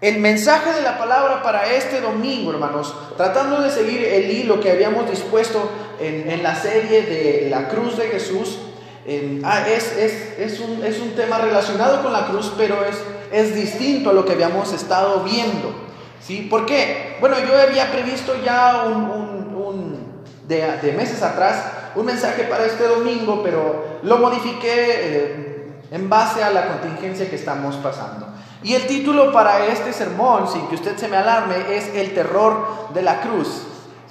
El 0.00 0.20
mensaje 0.20 0.72
de 0.74 0.82
la 0.82 0.96
palabra 0.96 1.42
para 1.42 1.72
este 1.74 2.00
domingo, 2.00 2.52
hermanos, 2.52 2.94
tratando 3.16 3.60
de 3.60 3.68
seguir 3.68 4.04
el 4.04 4.30
hilo 4.30 4.60
que 4.60 4.70
habíamos 4.70 5.10
dispuesto 5.10 5.68
en, 5.98 6.40
la 6.40 6.54
serie 6.54 7.02
de 7.02 7.50
la 7.50 7.68
cruz 7.68 7.96
de 7.96 8.06
Jesús, 8.06 8.58
ah, 9.42 9.64
es, 9.68 10.60
un, 10.60 10.84
es, 10.84 11.00
un, 11.00 11.16
tema 11.16 11.38
relacionado 11.38 12.00
con 12.00 12.12
la 12.12 12.28
cruz, 12.28 12.52
pero 12.56 12.84
es, 12.84 12.96
es 13.32 13.56
distinto 13.56 14.10
a 14.10 14.12
lo 14.12 14.24
que 14.24 14.34
habíamos 14.34 14.72
estado 14.72 15.24
viendo. 15.24 15.74
¿sí? 16.24 16.46
¿Por 16.48 16.64
qué? 16.64 17.16
Bueno, 17.18 17.36
yo 17.40 17.60
había 17.60 17.90
previsto 17.90 18.36
ya 18.44 18.84
un, 18.84 19.18
de, 20.46 20.92
meses 20.96 21.22
atrás 21.22 21.72
un 21.96 22.06
mensaje 22.06 22.44
para 22.44 22.64
este 22.66 22.86
domingo, 22.86 23.42
pero 23.42 23.98
lo 24.02 24.18
modifiqué 24.18 24.70
eh, 24.76 25.72
en 25.90 26.08
base 26.08 26.44
a 26.44 26.50
la 26.50 26.68
contingencia 26.68 27.28
que 27.28 27.34
estamos 27.34 27.74
pasando. 27.76 28.27
Y 28.62 28.74
el 28.74 28.86
título 28.86 29.32
para 29.32 29.66
este 29.66 29.92
sermón, 29.92 30.48
sin 30.48 30.66
que 30.66 30.74
usted 30.74 30.96
se 30.96 31.08
me 31.08 31.16
alarme, 31.16 31.76
es 31.76 31.94
El 31.94 32.12
terror 32.12 32.88
de 32.92 33.02
la 33.02 33.20
cruz. 33.20 33.62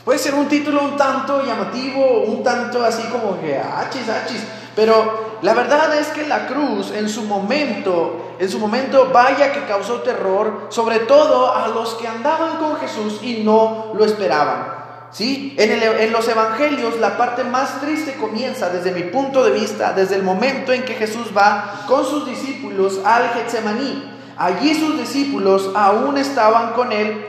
Puede 0.05 0.19
ser 0.19 0.35
un 0.35 0.47
título 0.47 0.83
un 0.83 0.95
tanto 0.95 1.45
llamativo, 1.45 2.21
un 2.21 2.41
tanto 2.41 2.81
así 2.81 3.03
como 3.09 3.41
que 3.41 3.57
achis, 3.59 4.07
achis, 4.07 4.41
pero 4.73 5.39
la 5.41 5.53
verdad 5.53 5.93
es 5.99 6.07
que 6.07 6.25
la 6.25 6.47
cruz 6.47 6.91
en 6.91 7.09
su 7.09 7.23
momento, 7.23 8.35
en 8.39 8.49
su 8.49 8.57
momento 8.57 9.09
vaya 9.11 9.51
que 9.51 9.65
causó 9.65 10.01
terror, 10.01 10.67
sobre 10.69 10.99
todo 10.99 11.53
a 11.53 11.67
los 11.67 11.95
que 11.95 12.07
andaban 12.07 12.57
con 12.57 12.77
Jesús 12.77 13.19
y 13.21 13.43
no 13.43 13.91
lo 13.95 14.05
esperaban. 14.05 14.77
¿Sí? 15.11 15.55
En, 15.57 15.71
en, 15.71 16.11
los 16.13 16.27
evangelios 16.27 16.99
la 16.99 17.17
parte 17.17 17.43
más 17.43 17.81
triste 17.81 18.15
comienza 18.15 18.69
desde 18.69 18.91
mi 18.91 19.03
punto 19.03 19.43
de 19.43 19.51
vista, 19.51 19.93
desde 19.93 20.15
el 20.15 20.23
momento 20.23 20.71
en 20.71 20.83
que 20.83 20.93
Jesús 20.93 21.35
va 21.35 21.83
con 21.85 22.05
sus 22.05 22.25
discípulos 22.25 23.01
al 23.03 23.29
Getsemaní. 23.29 24.16
Allí 24.37 24.75
sus 24.75 24.97
discípulos 24.97 25.71
aún 25.75 26.17
estaban 26.17 26.73
con 26.73 26.91
él, 26.91 27.25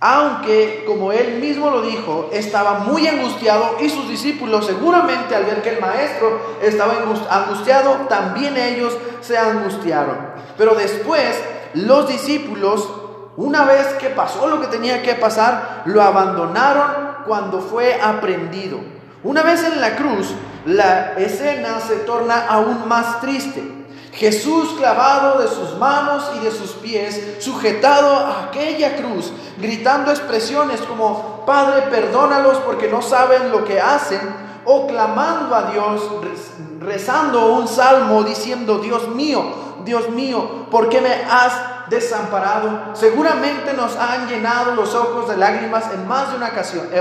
aunque, 0.00 0.84
como 0.86 1.10
él 1.10 1.40
mismo 1.40 1.70
lo 1.70 1.82
dijo, 1.82 2.30
estaba 2.32 2.80
muy 2.80 3.06
angustiado 3.06 3.76
y 3.80 3.90
sus 3.90 4.08
discípulos 4.08 4.66
seguramente 4.66 5.34
al 5.34 5.44
ver 5.44 5.60
que 5.60 5.70
el 5.70 5.80
maestro 5.80 6.40
estaba 6.62 6.94
angustiado, 7.30 8.06
también 8.08 8.56
ellos 8.56 8.96
se 9.20 9.36
angustiaron. 9.36 10.16
Pero 10.56 10.74
después 10.74 11.36
los 11.74 12.08
discípulos, 12.08 12.88
una 13.36 13.64
vez 13.64 13.88
que 13.94 14.10
pasó 14.10 14.46
lo 14.46 14.60
que 14.60 14.68
tenía 14.68 15.02
que 15.02 15.14
pasar, 15.14 15.82
lo 15.86 16.00
abandonaron 16.00 17.08
cuando 17.26 17.60
fue 17.60 18.00
aprendido. 18.00 18.78
Una 19.24 19.42
vez 19.42 19.64
en 19.64 19.80
la 19.80 19.96
cruz, 19.96 20.32
la 20.64 21.14
escena 21.14 21.80
se 21.80 21.96
torna 21.96 22.46
aún 22.46 22.86
más 22.86 23.20
triste. 23.20 23.77
Jesús 24.18 24.74
clavado 24.76 25.38
de 25.40 25.46
sus 25.46 25.78
manos 25.78 26.28
y 26.36 26.40
de 26.40 26.50
sus 26.50 26.72
pies, 26.72 27.36
sujetado 27.38 28.16
a 28.16 28.44
aquella 28.44 28.96
cruz, 28.96 29.32
gritando 29.58 30.10
expresiones 30.10 30.80
como, 30.80 31.44
Padre, 31.46 31.82
perdónalos 31.82 32.58
porque 32.58 32.88
no 32.88 33.00
saben 33.00 33.52
lo 33.52 33.64
que 33.64 33.80
hacen, 33.80 34.20
o 34.64 34.88
clamando 34.88 35.54
a 35.54 35.70
Dios, 35.70 36.02
rezando 36.80 37.52
un 37.52 37.68
salmo 37.68 38.24
diciendo, 38.24 38.78
Dios 38.78 39.08
mío, 39.08 39.42
Dios 39.84 40.10
mío, 40.10 40.66
¿por 40.68 40.88
qué 40.88 41.00
me 41.00 41.14
has 41.30 41.52
desamparado? 41.88 42.94
Seguramente 42.94 43.72
nos 43.74 43.96
han 43.96 44.28
llenado 44.28 44.74
los 44.74 44.94
ojos 44.94 45.28
de 45.28 45.36
lágrimas 45.36 45.84
en 45.92 46.06
más 46.06 46.30
de 46.30 46.36
una 46.36 46.52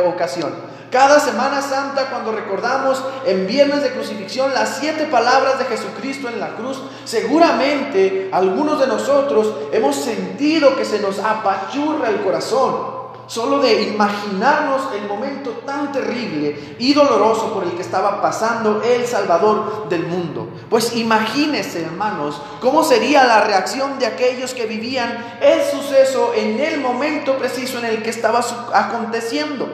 ocasión. 0.06 0.78
Cada 0.92 1.20
Semana 1.20 1.62
Santa, 1.62 2.10
cuando 2.10 2.32
recordamos 2.32 3.04
en 3.26 3.46
Viernes 3.46 3.84
de 3.84 3.92
Crucifixión 3.92 4.54
las 4.54 4.78
siete 4.80 5.06
palabras 5.06 5.60
de 5.60 5.66
Jesucristo 5.66 6.30
en 6.30 6.40
la 6.40 6.56
cruz, 6.56 6.82
seguramente 7.04 8.30
algunos 8.32 8.80
de 8.80 8.88
nosotros 8.88 9.54
hemos 9.74 9.98
sentido 9.98 10.78
que 10.78 10.86
se 10.86 11.00
nos 11.00 11.20
apachurra 11.20 12.10
el 12.10 12.22
corazón. 12.22 12.97
Solo 13.28 13.60
de 13.60 13.84
imaginarnos 13.84 14.94
el 14.96 15.06
momento 15.06 15.52
tan 15.66 15.92
terrible 15.92 16.78
y 16.80 16.94
doloroso 16.94 17.54
por 17.54 17.66
el 17.66 17.72
que 17.72 17.82
estaba 17.82 18.22
pasando 18.22 18.82
el 18.82 19.06
Salvador 19.06 19.90
del 19.90 20.08
mundo. 20.08 20.48
Pues 20.70 20.96
imagínense, 20.96 21.84
hermanos, 21.84 22.42
cómo 22.62 22.84
sería 22.84 23.26
la 23.26 23.42
reacción 23.42 24.00
de 24.00 24.06
aquellos 24.06 24.54
que 24.54 24.66
vivían 24.66 25.40
el 25.42 25.62
suceso 25.62 26.32
en 26.36 26.58
el 26.60 26.80
momento 26.80 27.38
preciso 27.38 27.80
en 27.80 27.86
el 27.86 28.02
que 28.02 28.12
estaba 28.12 28.40
aconteciendo. 28.74 29.68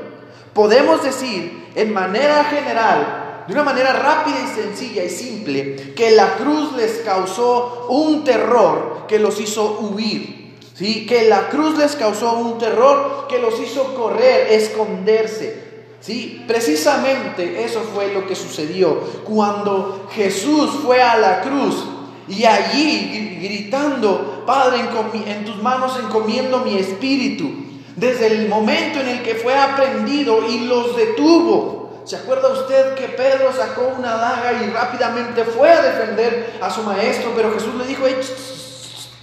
Podemos 0.53 1.03
decir 1.03 1.71
en 1.75 1.93
manera 1.93 2.43
general, 2.45 3.43
de 3.47 3.53
una 3.53 3.63
manera 3.63 3.93
rápida 3.93 4.37
y 4.43 4.55
sencilla 4.55 5.03
y 5.03 5.09
simple, 5.09 5.93
que 5.95 6.11
la 6.11 6.35
cruz 6.37 6.73
les 6.73 6.99
causó 6.99 7.85
un 7.89 8.23
terror 8.23 9.05
que 9.07 9.19
los 9.19 9.39
hizo 9.39 9.79
huir. 9.79 10.42
¿Sí? 10.73 11.05
Que 11.05 11.27
la 11.29 11.49
cruz 11.49 11.77
les 11.77 11.95
causó 11.95 12.33
un 12.33 12.57
terror 12.57 13.27
que 13.27 13.39
los 13.39 13.59
hizo 13.59 13.95
correr, 13.95 14.51
esconderse. 14.51 15.63
¿sí? 15.99 16.43
Precisamente 16.47 17.63
eso 17.63 17.81
fue 17.93 18.13
lo 18.13 18.27
que 18.27 18.35
sucedió 18.35 18.99
cuando 19.23 20.07
Jesús 20.11 20.69
fue 20.83 21.01
a 21.01 21.17
la 21.17 21.41
cruz 21.41 21.85
y 22.27 22.45
allí 22.45 23.39
gritando, 23.41 24.43
Padre, 24.45 24.85
en 25.27 25.45
tus 25.45 25.61
manos 25.61 25.99
encomiendo 26.01 26.59
mi 26.59 26.77
espíritu. 26.77 27.51
Desde 27.95 28.27
el 28.27 28.49
momento 28.49 29.01
en 29.01 29.07
el 29.07 29.23
que 29.23 29.35
fue 29.35 29.55
aprendido 29.55 30.47
y 30.49 30.61
los 30.61 30.95
detuvo. 30.95 32.01
¿Se 32.05 32.15
acuerda 32.15 32.51
usted 32.51 32.95
que 32.95 33.07
Pedro 33.09 33.53
sacó 33.53 33.93
una 33.97 34.17
daga 34.17 34.63
y 34.63 34.69
rápidamente 34.71 35.43
fue 35.43 35.71
a 35.71 35.81
defender 35.81 36.57
a 36.59 36.69
su 36.69 36.81
maestro? 36.81 37.31
Pero 37.35 37.53
Jesús 37.53 37.75
le 37.75 37.85
dijo, 37.85 38.03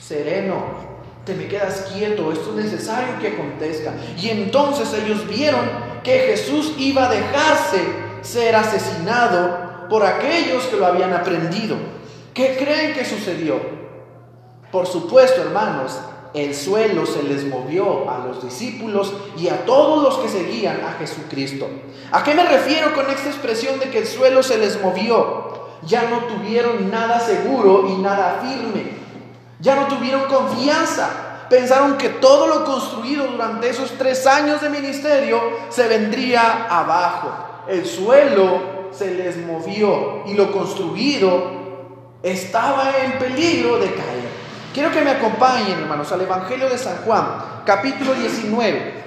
sereno, 0.01 0.90
me 1.35 1.49
quedas 1.49 1.89
quieto, 1.93 2.33
esto 2.33 2.51
es 2.51 2.65
necesario 2.65 3.19
que 3.21 3.29
acontezca. 3.29 3.93
Y 4.19 4.31
entonces 4.31 4.93
ellos 4.95 5.29
vieron 5.29 5.61
que 6.03 6.19
Jesús 6.21 6.75
iba 6.79 7.07
a 7.07 7.11
dejarse 7.11 7.81
ser 8.23 8.55
asesinado 8.57 9.89
por 9.89 10.05
aquellos 10.05 10.65
que 10.65 10.77
lo 10.77 10.87
habían 10.87 11.13
aprendido. 11.13 11.77
¿Qué 12.35 12.57
creen 12.57 12.95
que 12.95 13.05
sucedió? 13.05 13.61
Por 14.71 14.87
supuesto, 14.87 15.43
hermanos, 15.43 15.99
el 16.33 16.55
suelo 16.55 17.07
se 17.07 17.25
les 17.25 17.45
movió 17.45 18.09
a 18.09 18.25
los 18.25 18.45
discípulos 18.45 19.13
y 19.37 19.49
a 19.49 19.65
todos 19.65 20.03
los 20.03 20.19
que 20.19 20.29
seguían 20.29 20.81
a 20.85 20.93
Jesucristo. 20.93 21.69
¿A 22.13 22.23
qué 22.23 22.35
me 22.35 22.45
refiero 22.45 22.95
con 22.95 23.11
esta 23.11 23.29
expresión 23.29 23.81
de 23.81 23.91
que 23.91 23.99
el 23.99 24.07
suelo 24.07 24.43
se 24.43 24.59
les 24.59 24.81
movió? 24.81 25.51
Ya 25.87 26.09
no 26.09 26.19
tuvieron 26.27 26.91
nada 26.91 27.19
seguro 27.19 27.89
y 27.89 28.01
nada 28.01 28.43
firme. 28.43 29.00
Ya 29.61 29.77
no 29.77 29.87
tuvieron 29.89 30.25
confianza. 30.25 31.47
Pensaron 31.49 31.99
que 31.99 32.09
todo 32.09 32.47
lo 32.47 32.65
construido 32.65 33.27
durante 33.27 33.69
esos 33.69 33.93
tres 33.99 34.27
años 34.27 34.61
de 34.61 34.71
ministerio 34.71 35.41
se 35.69 35.89
vendría 35.89 36.67
abajo. 36.71 37.65
El 37.69 37.85
suelo 37.85 38.91
se 38.93 39.15
les 39.15 39.37
movió 39.37 40.23
y 40.27 40.35
lo 40.35 40.53
construido 40.53 41.61
estaba 42.23 42.93
en 43.03 43.19
peligro 43.19 43.79
de 43.79 43.87
caer. 43.87 44.31
Quiero 44.73 44.93
que 44.93 45.01
me 45.03 45.11
acompañen, 45.11 45.81
hermanos, 45.81 46.13
al 46.13 46.21
Evangelio 46.21 46.69
de 46.69 46.79
San 46.79 46.99
Juan, 46.99 47.63
capítulo 47.65 48.15
19. 48.15 49.01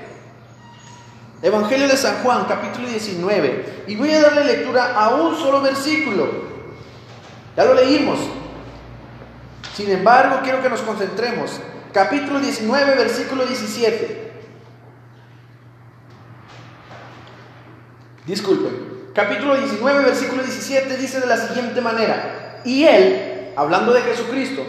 Evangelio 1.41 1.87
de 1.87 1.97
San 1.97 2.23
Juan, 2.23 2.45
capítulo 2.47 2.87
19. 2.87 3.85
Y 3.87 3.95
voy 3.95 4.11
a 4.11 4.21
darle 4.21 4.43
lectura 4.43 4.93
a 4.95 5.15
un 5.15 5.37
solo 5.37 5.61
versículo. 5.61 6.27
Ya 7.55 7.63
lo 7.65 7.73
leímos. 7.73 8.19
Sin 9.75 9.89
embargo, 9.89 10.39
quiero 10.43 10.61
que 10.61 10.69
nos 10.69 10.81
concentremos. 10.81 11.59
Capítulo 11.91 12.39
19, 12.39 12.95
versículo 12.95 13.45
17. 13.45 14.31
Disculpen. 18.25 19.11
Capítulo 19.13 19.55
19, 19.55 20.05
versículo 20.05 20.43
17 20.43 20.97
dice 20.97 21.19
de 21.19 21.27
la 21.27 21.37
siguiente 21.37 21.81
manera. 21.81 22.61
Y 22.65 22.83
él, 22.83 23.53
hablando 23.55 23.93
de 23.93 24.01
Jesucristo, 24.01 24.63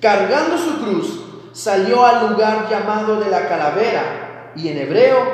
Cargando 0.00 0.56
su 0.56 0.78
cruz, 0.80 1.24
salió 1.52 2.06
al 2.06 2.28
lugar 2.28 2.68
llamado 2.70 3.18
de 3.18 3.28
la 3.30 3.48
calavera 3.48 4.52
y 4.54 4.68
en 4.68 4.78
hebreo, 4.78 5.32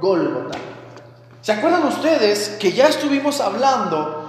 Gólgota. 0.00 0.56
¿Se 1.42 1.52
acuerdan 1.52 1.84
ustedes 1.86 2.56
que 2.58 2.72
ya 2.72 2.88
estuvimos 2.88 3.40
hablando 3.40 4.25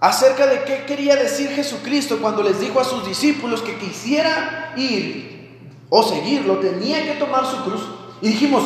acerca 0.00 0.46
de 0.46 0.64
qué 0.64 0.84
quería 0.86 1.16
decir 1.16 1.50
Jesucristo 1.50 2.18
cuando 2.20 2.42
les 2.42 2.60
dijo 2.60 2.80
a 2.80 2.84
sus 2.84 3.06
discípulos 3.06 3.62
que 3.62 3.78
quisiera 3.78 4.72
ir 4.76 5.58
o 5.88 6.02
seguirlo, 6.02 6.58
tenía 6.58 7.04
que 7.04 7.18
tomar 7.18 7.46
su 7.46 7.62
cruz? 7.62 7.82
Y 8.22 8.28
dijimos, 8.28 8.62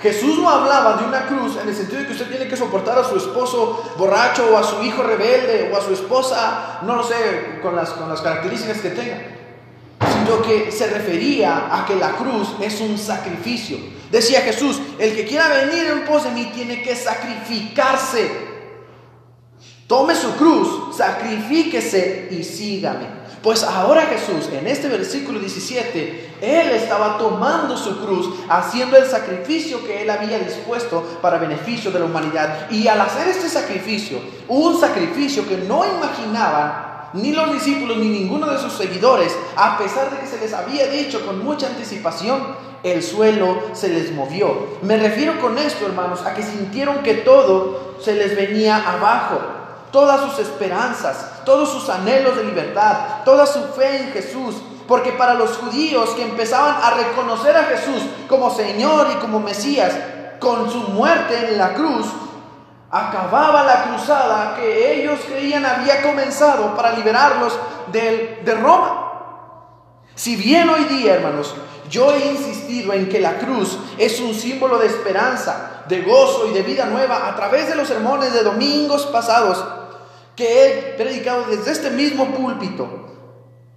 Jesús 0.00 0.38
no 0.38 0.48
hablaba 0.48 0.96
de 0.96 1.04
una 1.04 1.26
cruz 1.26 1.56
en 1.60 1.68
el 1.68 1.74
sentido 1.74 2.00
de 2.00 2.06
que 2.06 2.12
usted 2.12 2.28
tiene 2.28 2.48
que 2.48 2.56
soportar 2.56 2.98
a 2.98 3.04
su 3.04 3.16
esposo 3.16 3.82
borracho 3.98 4.48
o 4.52 4.58
a 4.58 4.62
su 4.62 4.82
hijo 4.82 5.02
rebelde 5.02 5.70
o 5.72 5.76
a 5.76 5.80
su 5.80 5.92
esposa, 5.92 6.80
no 6.82 6.96
lo 6.96 7.02
sé, 7.02 7.60
con 7.62 7.74
las, 7.74 7.90
con 7.90 8.08
las 8.08 8.20
características 8.20 8.78
que 8.78 8.90
tenga 8.90 9.36
sino 10.26 10.42
que 10.42 10.72
se 10.72 10.88
refería 10.88 11.68
a 11.70 11.86
que 11.86 11.94
la 11.94 12.12
cruz 12.12 12.48
es 12.60 12.80
un 12.80 12.98
sacrificio. 12.98 13.78
Decía 14.10 14.40
Jesús, 14.40 14.80
el 14.98 15.14
que 15.14 15.24
quiera 15.24 15.48
venir 15.48 15.86
en 15.86 16.04
pos 16.04 16.24
de 16.24 16.30
mí 16.30 16.50
tiene 16.54 16.82
que 16.82 16.94
sacrificarse. 16.94 18.55
Tome 19.86 20.16
su 20.16 20.32
cruz, 20.32 20.96
sacrifíquese 20.96 22.28
y 22.32 22.42
sígame. 22.42 23.06
Pues 23.40 23.62
ahora 23.62 24.02
Jesús, 24.06 24.52
en 24.52 24.66
este 24.66 24.88
versículo 24.88 25.38
17, 25.38 26.38
Él 26.40 26.70
estaba 26.70 27.16
tomando 27.16 27.76
su 27.76 27.96
cruz, 28.04 28.28
haciendo 28.48 28.96
el 28.96 29.06
sacrificio 29.06 29.86
que 29.86 30.02
Él 30.02 30.10
había 30.10 30.40
dispuesto 30.40 31.04
para 31.22 31.38
beneficio 31.38 31.92
de 31.92 32.00
la 32.00 32.06
humanidad. 32.06 32.68
Y 32.70 32.88
al 32.88 33.00
hacer 33.00 33.28
este 33.28 33.48
sacrificio, 33.48 34.18
un 34.48 34.80
sacrificio 34.80 35.48
que 35.48 35.58
no 35.58 35.84
imaginaban 35.86 37.10
ni 37.12 37.32
los 37.32 37.52
discípulos 37.52 37.98
ni 37.98 38.08
ninguno 38.08 38.50
de 38.50 38.58
sus 38.58 38.72
seguidores, 38.72 39.32
a 39.54 39.78
pesar 39.78 40.10
de 40.10 40.18
que 40.18 40.26
se 40.26 40.40
les 40.40 40.52
había 40.52 40.88
dicho 40.88 41.24
con 41.24 41.44
mucha 41.44 41.68
anticipación, 41.68 42.42
el 42.82 43.04
suelo 43.04 43.62
se 43.72 43.88
les 43.88 44.10
movió. 44.12 44.78
Me 44.82 44.96
refiero 44.96 45.40
con 45.40 45.56
esto, 45.58 45.86
hermanos, 45.86 46.22
a 46.26 46.34
que 46.34 46.42
sintieron 46.42 47.04
que 47.04 47.14
todo 47.14 47.96
se 48.00 48.14
les 48.14 48.34
venía 48.34 48.76
abajo. 48.76 49.55
Todas 49.96 50.20
sus 50.20 50.38
esperanzas, 50.40 51.42
todos 51.46 51.70
sus 51.70 51.88
anhelos 51.88 52.36
de 52.36 52.44
libertad, 52.44 53.24
toda 53.24 53.46
su 53.46 53.62
fe 53.68 53.96
en 53.96 54.12
Jesús. 54.12 54.56
Porque 54.86 55.12
para 55.12 55.32
los 55.32 55.56
judíos 55.56 56.10
que 56.10 56.22
empezaban 56.22 56.76
a 56.82 56.90
reconocer 56.90 57.56
a 57.56 57.62
Jesús 57.62 58.02
como 58.28 58.54
Señor 58.54 59.06
y 59.10 59.14
como 59.14 59.40
Mesías, 59.40 59.94
con 60.38 60.70
su 60.70 60.80
muerte 60.80 61.48
en 61.48 61.56
la 61.56 61.72
cruz, 61.72 62.08
acababa 62.90 63.64
la 63.64 63.84
cruzada 63.84 64.56
que 64.56 65.00
ellos 65.00 65.18
creían 65.26 65.64
había 65.64 66.02
comenzado 66.02 66.76
para 66.76 66.92
liberarlos 66.92 67.58
de, 67.90 68.42
de 68.44 68.54
Roma. 68.54 70.02
Si 70.14 70.36
bien 70.36 70.68
hoy 70.68 70.84
día, 70.84 71.14
hermanos, 71.14 71.54
yo 71.88 72.12
he 72.12 72.32
insistido 72.32 72.92
en 72.92 73.08
que 73.08 73.18
la 73.18 73.38
cruz 73.38 73.78
es 73.96 74.20
un 74.20 74.34
símbolo 74.34 74.76
de 74.76 74.88
esperanza, 74.88 75.84
de 75.88 76.02
gozo 76.02 76.48
y 76.48 76.52
de 76.52 76.60
vida 76.60 76.84
nueva 76.84 77.28
a 77.28 77.34
través 77.34 77.66
de 77.68 77.76
los 77.76 77.88
sermones 77.88 78.34
de 78.34 78.42
domingos 78.42 79.06
pasados 79.06 79.64
que 80.36 80.66
he 80.66 80.70
predicado 80.96 81.46
desde 81.50 81.72
este 81.72 81.90
mismo 81.90 82.26
púlpito. 82.26 83.06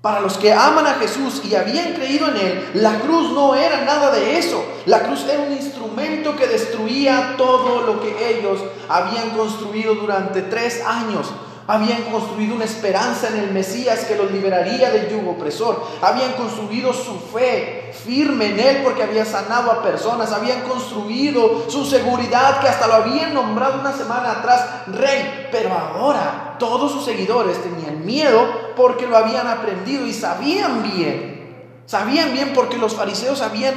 Para 0.01 0.21
los 0.21 0.37
que 0.37 0.53
aman 0.53 0.87
a 0.87 0.93
Jesús 0.93 1.41
y 1.43 1.55
habían 1.55 1.93
creído 1.93 2.29
en 2.29 2.37
Él, 2.37 2.69
la 2.75 2.99
cruz 2.99 3.31
no 3.31 3.55
era 3.55 3.83
nada 3.83 4.11
de 4.11 4.37
eso. 4.37 4.63
La 4.85 5.03
cruz 5.03 5.25
era 5.29 5.41
un 5.41 5.51
instrumento 5.51 6.37
que 6.37 6.47
destruía 6.47 7.35
todo 7.37 7.81
lo 7.81 7.99
que 7.99 8.37
ellos 8.37 8.61
habían 8.87 9.31
construido 9.31 9.95
durante 9.95 10.41
tres 10.43 10.83
años 10.85 11.27
habían 11.69 12.01
construido 12.05 12.55
una 12.55 12.65
esperanza 12.65 13.27
en 13.27 13.37
el 13.37 13.51
Mesías 13.51 13.99
que 14.05 14.15
los 14.15 14.31
liberaría 14.31 14.89
del 14.89 15.07
yugo 15.07 15.33
opresor. 15.33 15.85
Habían 16.01 16.33
construido 16.33 16.91
su 16.91 17.19
fe 17.31 17.93
firme 17.93 18.47
en 18.47 18.59
Él 18.59 18.81
porque 18.83 19.03
había 19.03 19.23
sanado 19.23 19.71
a 19.71 19.83
personas. 19.83 20.31
Habían 20.31 20.61
construido 20.61 21.69
su 21.69 21.85
seguridad 21.85 22.59
que 22.59 22.67
hasta 22.67 22.87
lo 22.87 22.95
habían 22.95 23.35
nombrado 23.35 23.81
una 23.81 23.93
semana 23.93 24.31
atrás 24.31 24.65
rey. 24.87 25.47
Pero 25.51 25.71
ahora 25.71 26.55
todos 26.57 26.91
sus 26.91 27.05
seguidores 27.05 27.61
tenían 27.61 28.03
miedo 28.03 28.47
porque 28.75 29.05
lo 29.05 29.15
habían 29.15 29.45
aprendido 29.45 30.07
y 30.07 30.13
sabían 30.13 30.81
bien. 30.81 31.37
Sabían 31.85 32.33
bien 32.33 32.53
porque 32.55 32.77
los 32.77 32.95
fariseos 32.95 33.43
habían, 33.43 33.75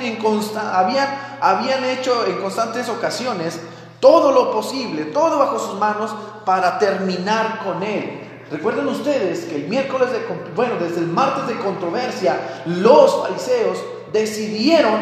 habían 1.43 1.85
hecho 1.85 2.25
en 2.25 2.41
constantes 2.41 2.89
ocasiones 2.89 3.61
todo 4.03 4.33
lo 4.33 4.51
posible, 4.51 5.05
todo 5.05 5.39
bajo 5.39 5.61
sus 5.61 5.79
manos 5.79 6.13
para 6.45 6.77
terminar 6.81 7.61
con 7.65 7.85
él. 7.85 8.47
Recuerden 8.51 8.89
ustedes 8.89 9.45
que 9.45 9.55
el 9.55 9.69
miércoles 9.69 10.11
de, 10.11 10.19
bueno, 10.57 10.75
desde 10.81 10.99
el 10.99 11.07
martes 11.07 11.47
de 11.47 11.63
controversia, 11.63 12.65
los 12.67 13.23
fariseos 13.23 13.79
decidieron, 14.13 15.01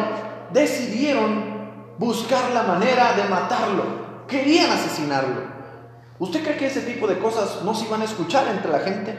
decidieron 0.53 1.95
buscar 1.97 2.51
la 2.53 2.61
manera 2.61 3.13
de 3.13 3.23
matarlo. 3.23 3.83
Querían 4.27 4.69
asesinarlo. 4.69 5.49
¿Usted 6.19 6.43
cree 6.43 6.57
que 6.57 6.67
ese 6.67 6.81
tipo 6.81 7.07
de 7.07 7.17
cosas 7.17 7.63
no 7.63 7.73
se 7.73 7.85
iban 7.85 8.03
a 8.03 8.05
escuchar 8.05 8.49
entre 8.49 8.71
la 8.71 8.81
gente? 8.81 9.17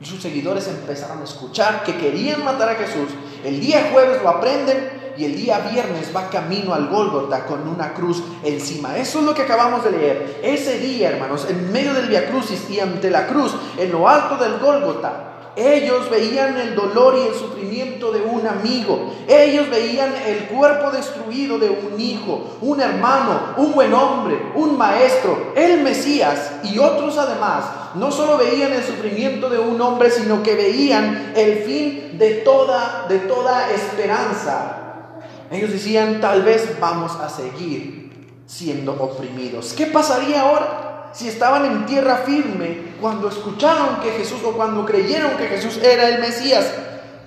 Sus 0.00 0.22
seguidores 0.22 0.68
empezaron 0.68 1.20
a 1.20 1.24
escuchar 1.24 1.82
que 1.82 1.96
querían 1.96 2.44
matar 2.44 2.68
a 2.68 2.74
Jesús. 2.76 3.08
El 3.44 3.58
día 3.58 3.88
jueves 3.92 4.22
lo 4.22 4.28
aprenden 4.28 4.93
y 5.16 5.24
el 5.24 5.36
día 5.36 5.58
viernes 5.70 6.14
va 6.14 6.30
camino 6.30 6.74
al 6.74 6.88
Gólgota 6.88 7.46
con 7.46 7.66
una 7.68 7.94
cruz 7.94 8.22
encima. 8.42 8.96
Eso 8.96 9.20
es 9.20 9.24
lo 9.24 9.34
que 9.34 9.42
acabamos 9.42 9.84
de 9.84 9.92
leer. 9.92 10.40
Ese 10.42 10.78
día, 10.78 11.10
hermanos, 11.10 11.46
en 11.48 11.72
medio 11.72 11.94
del 11.94 12.08
Via 12.08 12.28
Crucis 12.28 12.68
y 12.70 12.80
ante 12.80 13.10
la 13.10 13.26
cruz, 13.26 13.54
en 13.78 13.92
lo 13.92 14.08
alto 14.08 14.36
del 14.36 14.58
Gólgota, 14.58 15.34
ellos 15.56 16.10
veían 16.10 16.58
el 16.58 16.74
dolor 16.74 17.14
y 17.16 17.28
el 17.28 17.34
sufrimiento 17.34 18.10
de 18.10 18.22
un 18.22 18.44
amigo. 18.46 19.12
Ellos 19.28 19.70
veían 19.70 20.12
el 20.26 20.46
cuerpo 20.46 20.90
destruido 20.90 21.58
de 21.58 21.70
un 21.70 22.00
hijo, 22.00 22.56
un 22.60 22.80
hermano, 22.80 23.54
un 23.56 23.72
buen 23.72 23.94
hombre, 23.94 24.50
un 24.56 24.76
maestro, 24.76 25.52
el 25.54 25.82
Mesías 25.82 26.54
y 26.64 26.78
otros 26.78 27.16
además. 27.18 27.66
No 27.94 28.10
solo 28.10 28.36
veían 28.36 28.72
el 28.72 28.82
sufrimiento 28.82 29.48
de 29.48 29.60
un 29.60 29.80
hombre, 29.80 30.10
sino 30.10 30.42
que 30.42 30.56
veían 30.56 31.32
el 31.36 31.62
fin 31.62 32.18
de 32.18 32.34
toda 32.36 33.06
de 33.08 33.20
toda 33.20 33.70
esperanza. 33.70 34.83
Ellos 35.50 35.72
decían, 35.72 36.20
tal 36.20 36.42
vez 36.42 36.78
vamos 36.80 37.12
a 37.16 37.28
seguir 37.28 38.04
siendo 38.46 38.92
oprimidos. 38.92 39.72
¿Qué 39.72 39.86
pasaría 39.86 40.42
ahora 40.42 41.10
si 41.12 41.28
estaban 41.28 41.64
en 41.64 41.86
tierra 41.86 42.22
firme 42.26 42.94
cuando 43.00 43.28
escucharon 43.28 44.00
que 44.02 44.10
Jesús 44.12 44.40
o 44.44 44.52
cuando 44.52 44.84
creyeron 44.84 45.36
que 45.36 45.46
Jesús 45.46 45.78
era 45.82 46.08
el 46.08 46.20
Mesías? 46.20 46.70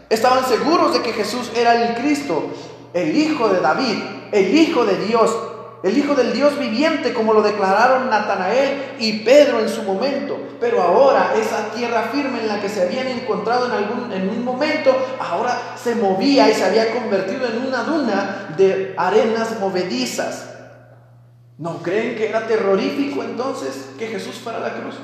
Estaban 0.10 0.46
seguros 0.46 0.94
de 0.94 1.02
que 1.02 1.14
Jesús 1.14 1.52
era 1.56 1.88
el 1.88 1.96
Cristo, 1.96 2.46
el 2.94 3.16
Hijo 3.16 3.50
de 3.50 3.60
David, 3.60 3.98
el 4.32 4.56
Hijo 4.56 4.86
de 4.86 4.98
Dios, 5.06 5.36
el 5.84 5.98
Hijo 5.98 6.16
del 6.16 6.34
Dios 6.34 6.58
viviente, 6.58 7.14
como 7.14 7.34
lo 7.34 7.42
declararon 7.42 8.10
Natanael 8.10 8.96
y 9.00 9.20
Pedro 9.20 9.60
en 9.60 9.70
su 9.70 9.84
momento. 9.84 10.38
Pero 10.60 10.82
ahora 10.82 11.34
esa 11.36 11.70
tierra 11.76 12.10
firme 12.12 12.40
en 12.40 12.48
la 12.48 12.60
que 12.60 12.70
se 12.70 12.82
habían 12.82 13.08
encontrado 13.08 13.68
en, 13.68 13.72
algún, 13.72 14.12
en 14.12 14.30
un 14.30 14.44
momento, 14.44 14.96
ahora 15.20 15.76
se 15.82 15.96
movía 15.96 16.50
y 16.50 16.54
se 16.54 16.66
había 16.66 16.94
convertido 16.94 17.48
en 17.48 17.68
una 17.68 17.84
duna 17.84 18.56
de 18.58 18.96
arenas 18.98 19.60
movedizas. 19.60 20.50
¿No 21.60 21.78
creen 21.78 22.16
que 22.16 22.30
era 22.30 22.48
terrorífico 22.48 23.24
entonces 23.24 23.90
que 23.98 24.08
Jesús 24.08 24.36
fuera 24.36 24.60
a 24.60 24.62
la 24.62 24.74
cruz? 24.74 24.96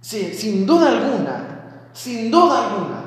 Sí, 0.00 0.34
sin 0.34 0.66
duda 0.66 0.88
alguna, 0.88 1.88
sin 1.94 2.30
duda 2.30 2.68
alguna, 2.68 3.04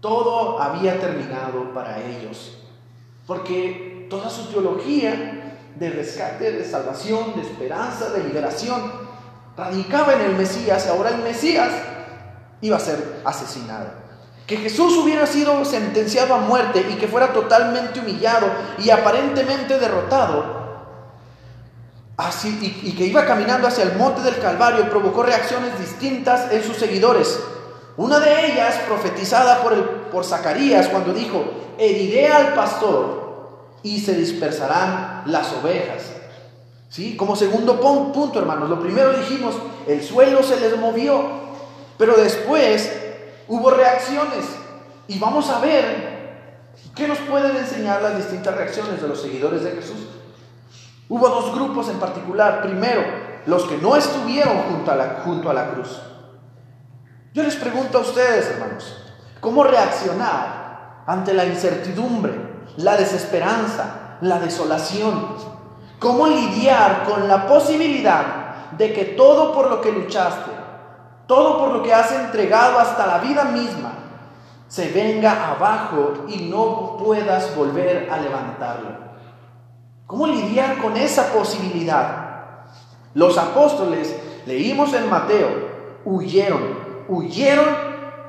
todo 0.00 0.60
había 0.60 0.98
terminado 0.98 1.74
para 1.74 2.02
ellos. 2.02 2.58
Porque 3.26 3.85
toda 4.08 4.30
su 4.30 4.48
teología 4.50 5.46
de 5.78 5.90
rescate, 5.90 6.52
de 6.52 6.64
salvación, 6.64 7.34
de 7.36 7.42
esperanza, 7.42 8.10
de 8.10 8.24
liberación, 8.24 8.92
radicaba 9.56 10.14
en 10.14 10.22
el 10.22 10.36
Mesías. 10.36 10.86
Ahora 10.86 11.10
el 11.10 11.18
Mesías 11.18 11.70
iba 12.60 12.76
a 12.76 12.80
ser 12.80 13.20
asesinado. 13.24 14.06
Que 14.46 14.56
Jesús 14.56 14.96
hubiera 14.96 15.26
sido 15.26 15.64
sentenciado 15.64 16.34
a 16.34 16.38
muerte 16.38 16.86
y 16.88 16.94
que 16.94 17.08
fuera 17.08 17.32
totalmente 17.32 18.00
humillado 18.00 18.46
y 18.78 18.90
aparentemente 18.90 19.78
derrotado, 19.78 20.66
así, 22.16 22.80
y, 22.82 22.92
que 22.92 23.06
iba 23.06 23.26
caminando 23.26 23.66
hacia 23.66 23.84
el 23.84 23.96
monte 23.96 24.22
del 24.22 24.38
Calvario, 24.38 24.88
provocó 24.88 25.24
reacciones 25.24 25.78
distintas 25.78 26.52
en 26.52 26.62
sus 26.62 26.76
seguidores. 26.76 27.40
Una 27.96 28.20
de 28.20 28.52
ellas, 28.52 28.76
profetizada 28.86 29.62
por, 29.62 29.74
por 30.10 30.24
Zacarías, 30.24 30.88
cuando 30.88 31.12
dijo, 31.12 31.44
heriré 31.78 32.28
al 32.28 32.54
pastor 32.54 33.15
y 33.86 34.00
se 34.00 34.14
dispersarán 34.14 35.22
las 35.26 35.52
ovejas. 35.52 36.02
¿Sí? 36.88 37.16
Como 37.16 37.36
segundo 37.36 37.80
punto, 37.80 38.40
hermanos, 38.40 38.68
lo 38.68 38.80
primero 38.80 39.16
dijimos, 39.16 39.54
el 39.86 40.02
suelo 40.02 40.42
se 40.42 40.58
les 40.58 40.76
movió, 40.76 41.22
pero 41.96 42.16
después 42.16 42.92
hubo 43.46 43.70
reacciones 43.70 44.44
y 45.06 45.20
vamos 45.20 45.48
a 45.50 45.60
ver 45.60 46.16
qué 46.96 47.06
nos 47.06 47.18
pueden 47.18 47.56
enseñar 47.56 48.02
las 48.02 48.16
distintas 48.16 48.56
reacciones 48.56 49.00
de 49.00 49.06
los 49.06 49.22
seguidores 49.22 49.62
de 49.62 49.70
Jesús. 49.70 50.08
Hubo 51.08 51.28
dos 51.28 51.54
grupos 51.54 51.88
en 51.88 52.00
particular. 52.00 52.62
Primero, 52.62 53.02
los 53.46 53.66
que 53.66 53.78
no 53.78 53.94
estuvieron 53.94 54.62
junto 54.62 54.90
a 54.90 54.96
la, 54.96 55.20
junto 55.24 55.48
a 55.48 55.54
la 55.54 55.70
cruz. 55.70 56.00
Yo 57.32 57.44
les 57.44 57.54
pregunto 57.54 57.98
a 57.98 58.00
ustedes, 58.00 58.48
hermanos, 58.48 58.96
¿cómo 59.40 59.62
reaccionar 59.62 61.04
ante 61.06 61.32
la 61.32 61.44
incertidumbre, 61.44 62.45
la 62.76 62.96
desesperanza, 62.96 64.18
la 64.20 64.38
desolación. 64.38 65.28
¿Cómo 65.98 66.26
lidiar 66.26 67.04
con 67.04 67.26
la 67.28 67.46
posibilidad 67.46 68.70
de 68.72 68.92
que 68.92 69.04
todo 69.04 69.54
por 69.54 69.70
lo 69.70 69.80
que 69.80 69.92
luchaste, 69.92 70.50
todo 71.26 71.58
por 71.58 71.70
lo 71.70 71.82
que 71.82 71.94
has 71.94 72.12
entregado 72.12 72.78
hasta 72.78 73.06
la 73.06 73.18
vida 73.18 73.44
misma, 73.44 73.92
se 74.68 74.90
venga 74.90 75.52
abajo 75.52 76.24
y 76.28 76.48
no 76.48 76.96
puedas 76.98 77.56
volver 77.56 78.10
a 78.10 78.18
levantarlo? 78.18 79.06
¿Cómo 80.06 80.26
lidiar 80.26 80.78
con 80.78 80.96
esa 80.96 81.32
posibilidad? 81.32 82.26
Los 83.14 83.38
apóstoles, 83.38 84.14
leímos 84.46 84.92
en 84.92 85.08
Mateo, 85.08 85.48
huyeron, 86.04 86.62
huyeron 87.08 87.66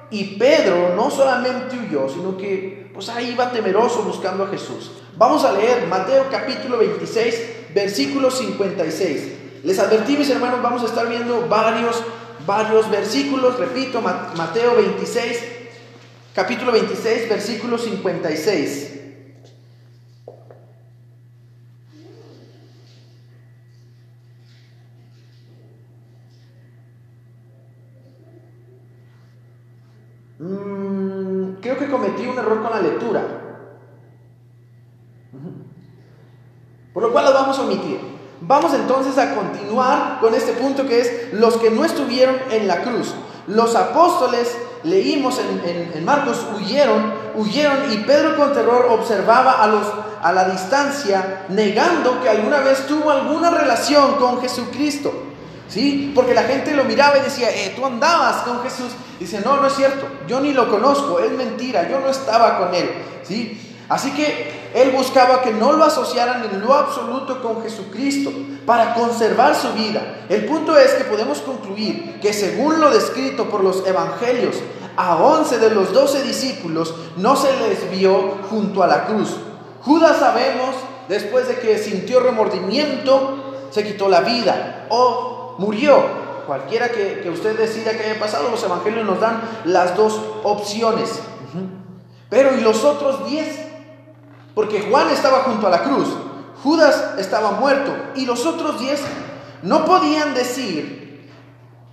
y 0.10 0.38
Pedro 0.38 0.96
no 0.96 1.12
solamente 1.12 1.78
huyó, 1.78 2.08
sino 2.08 2.38
que 2.38 2.87
pues 2.98 3.10
ahí 3.10 3.34
iba 3.34 3.52
temeroso 3.52 4.02
buscando 4.02 4.44
a 4.44 4.48
Jesús. 4.48 4.90
Vamos 5.18 5.46
a 5.46 5.52
leer 5.52 5.86
Mateo 5.86 6.26
capítulo 6.32 6.80
26, 6.80 7.76
versículo 7.76 8.32
56. 8.32 9.34
Les 9.64 9.78
advertí, 9.78 10.18
mis 10.18 10.32
hermanos, 10.32 10.64
vamos 10.64 10.82
a 10.82 10.88
estar 10.88 11.08
viendo 11.08 11.48
varios, 11.48 12.04
varios 12.48 12.90
versículos, 12.90 13.60
repito, 13.60 14.02
Mateo 14.02 14.78
26, 14.78 15.44
capítulo 16.34 16.72
26, 16.72 17.30
versículo 17.30 17.78
56. 17.78 18.94
Mm, 30.40 30.77
creo 31.68 31.78
que 31.78 31.92
cometí 31.92 32.26
un 32.26 32.38
error 32.38 32.62
con 32.62 32.72
la 32.72 32.80
lectura. 32.80 33.22
Por 36.94 37.04
lo 37.04 37.12
cual 37.12 37.26
lo 37.26 37.34
vamos 37.34 37.60
a 37.60 37.64
omitir. 37.64 38.00
Vamos 38.40 38.74
entonces 38.74 39.18
a 39.18 39.36
continuar 39.36 40.20
con 40.22 40.34
este 40.34 40.54
punto 40.54 40.88
que 40.88 41.02
es 41.02 41.34
los 41.34 41.58
que 41.58 41.70
no 41.70 41.84
estuvieron 41.84 42.36
en 42.52 42.68
la 42.68 42.84
cruz. 42.84 43.14
Los 43.48 43.76
apóstoles, 43.76 44.56
leímos 44.84 45.40
en, 45.40 46.06
Marcos, 46.06 46.46
huyeron, 46.56 47.14
huyeron 47.36 47.92
y 47.92 47.98
Pedro 47.98 48.38
con 48.38 48.54
terror 48.54 48.88
observaba 48.90 49.64
a, 49.64 49.68
los, 49.68 49.88
a 50.22 50.32
la 50.32 50.50
distancia, 50.50 51.46
negando 51.50 52.22
que 52.22 52.30
alguna 52.30 52.60
vez 52.60 52.86
tuvo 52.88 53.12
alguna 53.12 53.50
relación 53.50 54.16
con 54.16 54.42
Jesucristo. 54.42 55.12
¿Sí? 55.68 56.12
Porque 56.16 56.34
la 56.34 56.44
gente 56.44 56.74
lo 56.74 56.86
miraba 56.86 57.18
y 57.18 57.22
decía, 57.22 57.50
eh, 57.50 57.74
tú 57.76 57.86
andabas 57.86 58.44
con 58.44 58.62
Jesús. 58.64 58.92
Dice, 59.20 59.42
no, 59.44 59.58
no 59.58 59.68
es 59.68 59.74
cierto, 59.74 60.06
yo 60.28 60.40
ni 60.40 60.54
lo 60.54 60.70
conozco, 60.70 61.20
es 61.20 61.32
mentira, 61.32 61.90
yo 61.90 62.00
no 62.00 62.10
estaba 62.10 62.60
con 62.60 62.74
él. 62.74 62.90
¿Sí? 63.24 63.76
Así 63.90 64.12
que 64.12 64.70
él 64.74 64.92
buscaba 64.92 65.42
que 65.42 65.52
no 65.52 65.74
lo 65.74 65.86
asociaran 65.86 66.44
en 66.44 66.62
lo 66.62 66.74
absoluto 66.74 67.42
con 67.42 67.64
Jesucristo 67.64 68.32
para 68.66 68.94
conservar 68.94 69.56
su 69.56 69.72
vida. 69.74 70.26
El 70.30 70.46
punto 70.46 70.78
es 70.78 70.94
que 70.94 71.06
podemos 71.06 71.40
concluir 71.40 72.20
que 72.22 72.34
según 72.34 72.82
lo 72.82 72.90
descrito 72.90 73.46
por 73.46 73.64
los 73.64 73.88
evangelios, 73.88 74.58
a 74.98 75.16
11 75.16 75.60
de 75.60 75.70
los 75.70 75.94
12 75.94 76.24
discípulos 76.24 76.94
no 77.18 77.36
se 77.36 77.50
les 77.60 77.90
vio 77.92 78.40
junto 78.50 78.84
a 78.84 78.88
la 78.88 79.06
cruz. 79.06 79.38
Judas 79.82 80.18
sabemos, 80.18 80.76
después 81.08 81.48
de 81.48 81.60
que 81.60 81.78
sintió 81.78 82.20
remordimiento, 82.20 83.54
se 83.70 83.86
quitó 83.86 84.10
la 84.10 84.22
vida 84.22 84.88
o 84.90 85.37
murió. 85.58 86.28
Cualquiera 86.46 86.90
que, 86.90 87.30
usted 87.30 87.58
decida 87.58 87.92
que 87.92 88.06
haya 88.10 88.20
pasado, 88.20 88.50
los 88.50 88.64
evangelios 88.64 89.06
nos 89.06 89.20
dan 89.20 89.42
las 89.66 89.98
dos 89.98 90.20
opciones. 90.44 91.20
Pero 92.30 92.58
¿y 92.58 92.62
los 92.62 92.84
otros 92.84 93.30
10? 93.30 93.68
Porque 94.56 94.82
Juan 94.90 95.10
estaba 95.10 95.40
junto 95.40 95.68
a 95.68 95.70
la 95.70 95.84
cruz, 95.84 96.08
Judas 96.64 97.16
estaba 97.20 97.52
muerto 97.52 97.94
y 98.16 98.26
los 98.26 98.46
otros 98.46 98.80
diez 98.80 99.02
no 99.62 99.86
podían 99.86 100.34
decir, 100.34 101.30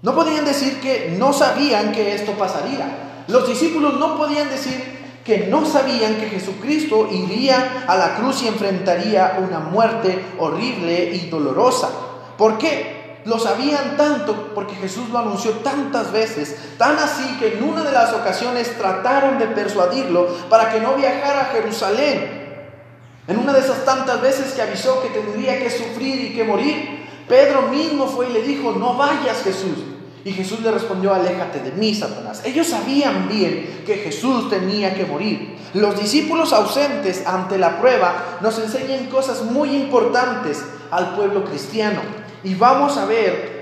no 0.02 0.14
podían 0.14 0.44
decir 0.44 0.80
que 0.80 1.14
no 1.18 1.32
sabían 1.32 1.92
que 1.92 2.14
esto 2.14 2.32
pasaría. 2.32 3.24
Los 3.28 3.48
discípulos 3.48 3.98
no 3.98 4.16
podían 4.16 4.48
decir 4.48 5.20
que 5.24 5.46
no 5.46 5.64
sabían 5.64 6.16
que 6.16 6.28
Jesucristo 6.28 7.08
iría 7.10 7.84
a 7.86 7.96
la 7.96 8.16
cruz 8.16 8.42
y 8.42 8.48
enfrentaría 8.48 9.38
una 9.46 9.58
muerte 9.58 10.22
horrible 10.38 11.10
y 11.14 11.28
dolorosa. 11.30 11.88
¿Por 12.36 12.58
qué? 12.58 12.93
Lo 13.24 13.38
sabían 13.38 13.96
tanto 13.96 14.52
porque 14.54 14.74
Jesús 14.74 15.08
lo 15.10 15.18
anunció 15.18 15.52
tantas 15.52 16.12
veces, 16.12 16.56
tan 16.76 16.98
así 16.98 17.36
que 17.38 17.56
en 17.56 17.64
una 17.64 17.82
de 17.82 17.92
las 17.92 18.12
ocasiones 18.12 18.76
trataron 18.76 19.38
de 19.38 19.46
persuadirlo 19.46 20.28
para 20.50 20.70
que 20.70 20.80
no 20.80 20.94
viajara 20.94 21.42
a 21.42 21.44
Jerusalén 21.46 22.44
en 23.26 23.38
una 23.38 23.54
de 23.54 23.60
esas 23.60 23.84
tantas 23.84 24.20
veces 24.20 24.52
que 24.52 24.62
avisó 24.62 25.00
que 25.02 25.08
tendría 25.08 25.58
que 25.58 25.70
sufrir 25.70 26.20
y 26.20 26.34
que 26.34 26.44
morir, 26.44 27.06
Pedro 27.26 27.62
mismo 27.62 28.06
fue 28.06 28.28
y 28.28 28.34
le 28.34 28.42
dijo, 28.42 28.72
no 28.72 28.94
vayas 28.94 29.42
Jesús. 29.42 29.78
Y 30.26 30.32
Jesús 30.32 30.60
le 30.60 30.70
respondió, 30.70 31.14
aléjate 31.14 31.60
de 31.60 31.72
mí, 31.72 31.94
Satanás. 31.94 32.42
Ellos 32.44 32.66
sabían 32.66 33.28
bien 33.28 33.82
que 33.86 33.96
Jesús 33.96 34.50
tenía 34.50 34.94
que 34.94 35.06
morir. 35.06 35.56
Los 35.72 35.98
discípulos 35.98 36.52
ausentes 36.52 37.26
ante 37.26 37.58
la 37.58 37.78
prueba 37.78 38.38
nos 38.40 38.58
enseñan 38.58 39.06
cosas 39.06 39.42
muy 39.42 39.70
importantes 39.70 40.62
al 40.90 41.14
pueblo 41.14 41.44
cristiano. 41.44 42.00
Y 42.44 42.54
vamos 42.54 42.96
a 42.98 43.06
ver 43.06 43.54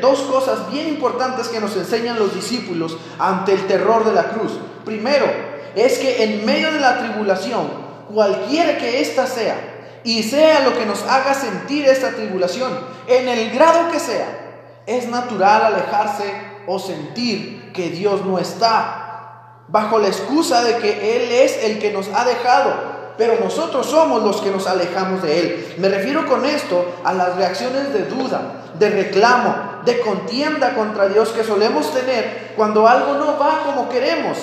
dos 0.00 0.20
cosas 0.22 0.70
bien 0.70 0.88
importantes 0.88 1.48
que 1.48 1.60
nos 1.60 1.76
enseñan 1.76 2.18
los 2.18 2.34
discípulos 2.34 2.96
ante 3.18 3.52
el 3.52 3.66
terror 3.66 4.04
de 4.04 4.12
la 4.12 4.30
cruz. 4.30 4.52
Primero, 4.84 5.26
es 5.74 5.98
que 5.98 6.24
en 6.24 6.44
medio 6.44 6.72
de 6.72 6.80
la 6.80 6.98
tribulación, 6.98 7.68
cualquiera 8.12 8.76
que 8.78 9.00
ésta 9.00 9.26
sea, 9.26 9.68
y 10.04 10.22
sea 10.24 10.60
lo 10.60 10.76
que 10.76 10.84
nos 10.84 11.02
haga 11.04 11.32
sentir 11.32 11.86
esta 11.86 12.10
tribulación, 12.10 12.72
en 13.06 13.28
el 13.28 13.50
grado 13.52 13.90
que 13.90 14.00
sea, 14.00 14.80
es 14.86 15.08
natural 15.08 15.64
alejarse 15.64 16.24
o 16.66 16.78
sentir 16.78 17.72
que 17.72 17.90
Dios 17.90 18.24
no 18.24 18.38
está, 18.38 19.62
bajo 19.68 19.98
la 19.98 20.08
excusa 20.08 20.62
de 20.64 20.76
que 20.78 21.16
Él 21.16 21.32
es 21.32 21.64
el 21.64 21.78
que 21.78 21.92
nos 21.92 22.08
ha 22.08 22.24
dejado, 22.24 22.91
pero 23.18 23.38
nosotros 23.42 23.86
somos 23.86 24.22
los 24.22 24.40
que 24.40 24.50
nos 24.50 24.66
alejamos 24.66 25.22
de 25.22 25.40
Él. 25.40 25.74
Me 25.78 25.88
refiero 25.88 26.26
con 26.26 26.44
esto 26.44 26.84
a 27.04 27.12
las 27.12 27.36
reacciones 27.36 27.92
de 27.92 28.04
duda, 28.04 28.64
de 28.78 28.90
reclamo, 28.90 29.54
de 29.84 30.00
contienda 30.00 30.74
contra 30.74 31.08
Dios 31.08 31.30
que 31.30 31.44
solemos 31.44 31.92
tener 31.92 32.52
cuando 32.56 32.86
algo 32.86 33.14
no 33.14 33.38
va 33.38 33.62
como 33.64 33.88
queremos. 33.88 34.38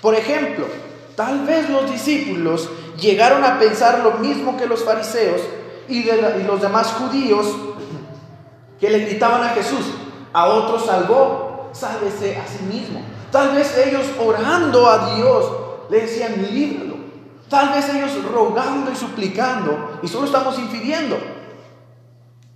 Por 0.00 0.14
ejemplo, 0.14 0.66
Tal 1.18 1.40
vez 1.40 1.68
los 1.68 1.90
discípulos 1.90 2.70
llegaron 2.96 3.42
a 3.42 3.58
pensar 3.58 4.04
lo 4.04 4.12
mismo 4.18 4.56
que 4.56 4.66
los 4.66 4.84
fariseos 4.84 5.40
y, 5.88 6.04
los 6.46 6.62
demás 6.62 6.92
judíos 6.92 7.56
que 8.78 8.88
le 8.88 9.00
gritaban 9.00 9.42
a 9.42 9.48
Jesús, 9.48 9.84
a 10.32 10.46
otro 10.46 10.78
salvó, 10.78 11.70
sálvese 11.72 12.36
a 12.36 12.46
sí 12.46 12.62
mismo. 12.72 13.02
Tal 13.32 13.52
vez 13.52 13.76
ellos 13.78 14.06
orando 14.24 14.88
a 14.88 15.16
Dios 15.16 15.44
le 15.90 16.02
decían, 16.02 16.34
líbralo. 16.52 16.97
Tal 17.48 17.70
vez 17.70 17.88
ellos 17.88 18.22
rogando 18.24 18.90
y 18.92 18.96
suplicando, 18.96 20.00
y 20.02 20.08
solo 20.08 20.26
estamos 20.26 20.58
infiriendo. 20.58 21.18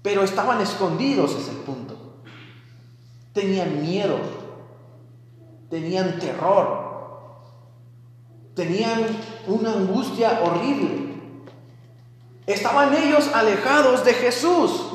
Pero 0.02 0.22
estaban 0.22 0.60
escondidos, 0.60 1.34
es 1.36 1.48
el 1.48 1.56
punto. 1.56 1.96
Tenían 3.32 3.80
miedo, 3.80 4.18
tenían 5.70 6.18
terror, 6.18 6.92
tenían 8.54 9.06
una 9.46 9.72
angustia 9.72 10.40
horrible. 10.42 11.12
Estaban 12.46 12.94
ellos 12.94 13.30
alejados 13.32 14.04
de 14.04 14.12
Jesús. 14.12 14.88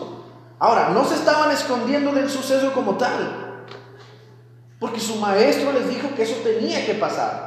Ahora, 0.60 0.90
no 0.90 1.06
se 1.06 1.16
estaban 1.16 1.52
escondiendo 1.52 2.12
del 2.12 2.30
suceso 2.30 2.74
como 2.74 2.96
tal, 2.96 3.66
porque 4.80 5.00
su 5.00 5.16
maestro 5.16 5.72
les 5.72 5.90
dijo 5.90 6.14
que 6.16 6.24
eso 6.24 6.36
tenía 6.44 6.86
que 6.86 6.96
pasar. 6.96 7.47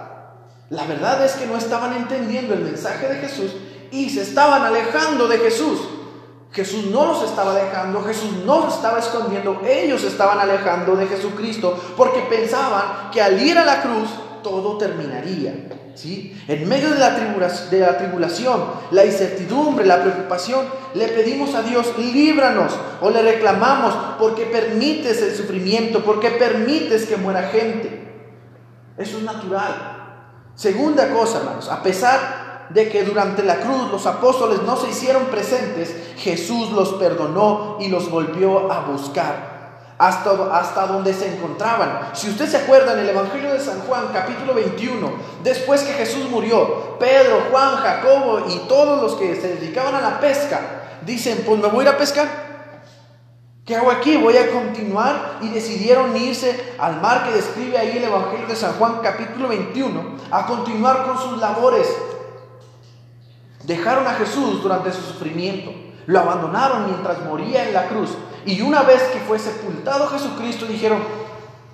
La 0.70 0.84
verdad 0.84 1.24
es 1.24 1.32
que 1.32 1.46
no 1.46 1.56
estaban 1.56 1.94
entendiendo 1.94 2.54
el 2.54 2.60
mensaje 2.60 3.08
de 3.08 3.16
Jesús 3.16 3.56
y 3.90 4.08
se 4.08 4.22
estaban 4.22 4.62
alejando 4.62 5.26
de 5.26 5.38
Jesús. 5.38 5.80
Jesús 6.52 6.86
no 6.86 7.06
los 7.06 7.22
estaba 7.24 7.54
dejando, 7.54 8.02
Jesús 8.02 8.30
no 8.44 8.64
los 8.64 8.74
estaba 8.74 8.98
escondiendo, 8.98 9.62
ellos 9.66 10.02
estaban 10.04 10.38
alejando 10.38 10.96
de 10.96 11.06
Jesucristo 11.06 11.78
porque 11.96 12.20
pensaban 12.22 13.10
que 13.12 13.20
al 13.20 13.40
ir 13.40 13.58
a 13.58 13.64
la 13.64 13.82
cruz 13.82 14.08
todo 14.42 14.78
terminaría. 14.78 15.68
En 16.48 16.68
medio 16.68 16.90
de 16.90 16.98
la, 16.98 17.10
de 17.10 17.80
la 17.80 17.98
tribulación, 17.98 18.64
la 18.90 19.04
incertidumbre, 19.04 19.84
la 19.84 20.00
preocupación, 20.00 20.66
le 20.94 21.08
pedimos 21.08 21.54
a 21.54 21.62
Dios, 21.62 21.92
líbranos 21.98 22.72
o 23.00 23.10
le 23.10 23.22
reclamamos 23.22 23.94
porque 24.18 24.46
permites 24.46 25.20
el 25.20 25.34
sufrimiento, 25.34 26.02
porque 26.02 26.30
permites 26.30 27.06
que 27.06 27.16
muera 27.16 27.48
gente. 27.48 28.08
Eso 28.96 29.18
es 29.18 29.24
natural. 29.24 29.89
Segunda 30.60 31.08
cosa, 31.08 31.38
hermanos, 31.38 31.70
a 31.70 31.82
pesar 31.82 32.66
de 32.68 32.90
que 32.90 33.02
durante 33.02 33.42
la 33.42 33.60
cruz 33.60 33.90
los 33.90 34.04
apóstoles 34.04 34.60
no 34.60 34.76
se 34.76 34.90
hicieron 34.90 35.24
presentes, 35.30 35.96
Jesús 36.18 36.70
los 36.72 36.90
perdonó 36.96 37.78
y 37.80 37.88
los 37.88 38.10
volvió 38.10 38.70
a 38.70 38.80
buscar 38.80 39.94
hasta, 39.96 40.30
hasta 40.54 40.86
donde 40.86 41.14
se 41.14 41.34
encontraban. 41.34 42.10
Si 42.12 42.28
usted 42.28 42.46
se 42.46 42.58
acuerda 42.58 42.92
en 42.92 42.98
el 42.98 43.08
Evangelio 43.08 43.54
de 43.54 43.60
San 43.60 43.80
Juan, 43.80 44.08
capítulo 44.12 44.52
21, 44.52 45.10
después 45.42 45.82
que 45.82 45.94
Jesús 45.94 46.28
murió, 46.28 46.98
Pedro, 46.98 47.44
Juan, 47.50 47.76
Jacobo 47.76 48.44
y 48.50 48.58
todos 48.68 49.00
los 49.00 49.14
que 49.14 49.36
se 49.36 49.54
dedicaban 49.54 49.94
a 49.94 50.02
la 50.02 50.20
pesca, 50.20 50.60
dicen, 51.06 51.42
pues 51.46 51.58
me 51.58 51.68
voy 51.68 51.86
a 51.86 51.88
ir 51.88 51.94
a 51.94 51.96
pescar. 51.96 52.49
¿Qué 53.70 53.76
hago 53.76 53.92
aquí? 53.92 54.16
Voy 54.16 54.36
a 54.36 54.50
continuar 54.50 55.38
y 55.42 55.48
decidieron 55.50 56.16
irse 56.16 56.74
al 56.76 57.00
mar 57.00 57.22
que 57.22 57.36
describe 57.36 57.78
ahí 57.78 57.98
el 57.98 58.02
Evangelio 58.02 58.48
de 58.48 58.56
San 58.56 58.72
Juan 58.72 58.98
capítulo 59.00 59.46
21 59.46 60.16
a 60.28 60.44
continuar 60.44 61.04
con 61.04 61.16
sus 61.16 61.38
labores. 61.38 61.86
Dejaron 63.62 64.08
a 64.08 64.14
Jesús 64.14 64.60
durante 64.60 64.90
su 64.90 65.02
sufrimiento, 65.02 65.70
lo 66.06 66.18
abandonaron 66.18 66.86
mientras 66.86 67.24
moría 67.24 67.64
en 67.64 67.72
la 67.72 67.86
cruz 67.86 68.10
y 68.44 68.60
una 68.60 68.82
vez 68.82 69.02
que 69.12 69.20
fue 69.20 69.38
sepultado 69.38 70.08
Jesucristo, 70.08 70.66
dijeron, 70.66 70.98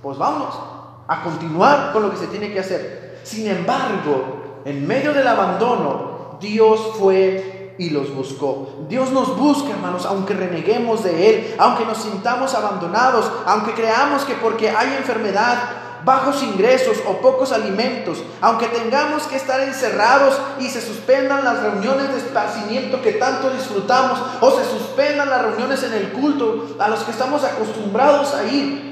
pues 0.02 0.18
vamos 0.18 0.54
a 1.08 1.22
continuar 1.22 1.94
con 1.94 2.02
lo 2.02 2.10
que 2.10 2.18
se 2.18 2.26
tiene 2.26 2.52
que 2.52 2.60
hacer. 2.60 3.20
Sin 3.22 3.46
embargo, 3.46 4.60
en 4.66 4.86
medio 4.86 5.14
del 5.14 5.28
abandono, 5.28 6.36
Dios 6.42 6.78
fue 6.98 7.55
y 7.78 7.90
los 7.90 8.14
buscó. 8.14 8.68
Dios 8.88 9.10
nos 9.10 9.36
busca, 9.36 9.70
hermanos, 9.70 10.06
aunque 10.06 10.34
reneguemos 10.34 11.04
de 11.04 11.30
Él, 11.30 11.54
aunque 11.58 11.84
nos 11.84 11.98
sintamos 11.98 12.54
abandonados, 12.54 13.30
aunque 13.46 13.74
creamos 13.74 14.24
que 14.24 14.34
porque 14.34 14.70
hay 14.70 14.94
enfermedad, 14.96 15.86
bajos 16.04 16.40
ingresos 16.44 16.98
o 17.06 17.14
pocos 17.14 17.50
alimentos, 17.50 18.22
aunque 18.40 18.68
tengamos 18.68 19.24
que 19.24 19.34
estar 19.36 19.60
encerrados 19.60 20.40
y 20.60 20.68
se 20.68 20.80
suspendan 20.80 21.44
las 21.44 21.60
reuniones 21.60 22.12
de 22.12 22.18
esparcimiento 22.18 23.02
que 23.02 23.12
tanto 23.12 23.50
disfrutamos, 23.50 24.20
o 24.40 24.50
se 24.52 24.64
suspendan 24.64 25.28
las 25.28 25.42
reuniones 25.42 25.82
en 25.82 25.92
el 25.94 26.12
culto 26.12 26.76
a 26.78 26.88
los 26.88 27.00
que 27.00 27.10
estamos 27.10 27.42
acostumbrados 27.42 28.34
a 28.34 28.44
ir, 28.44 28.85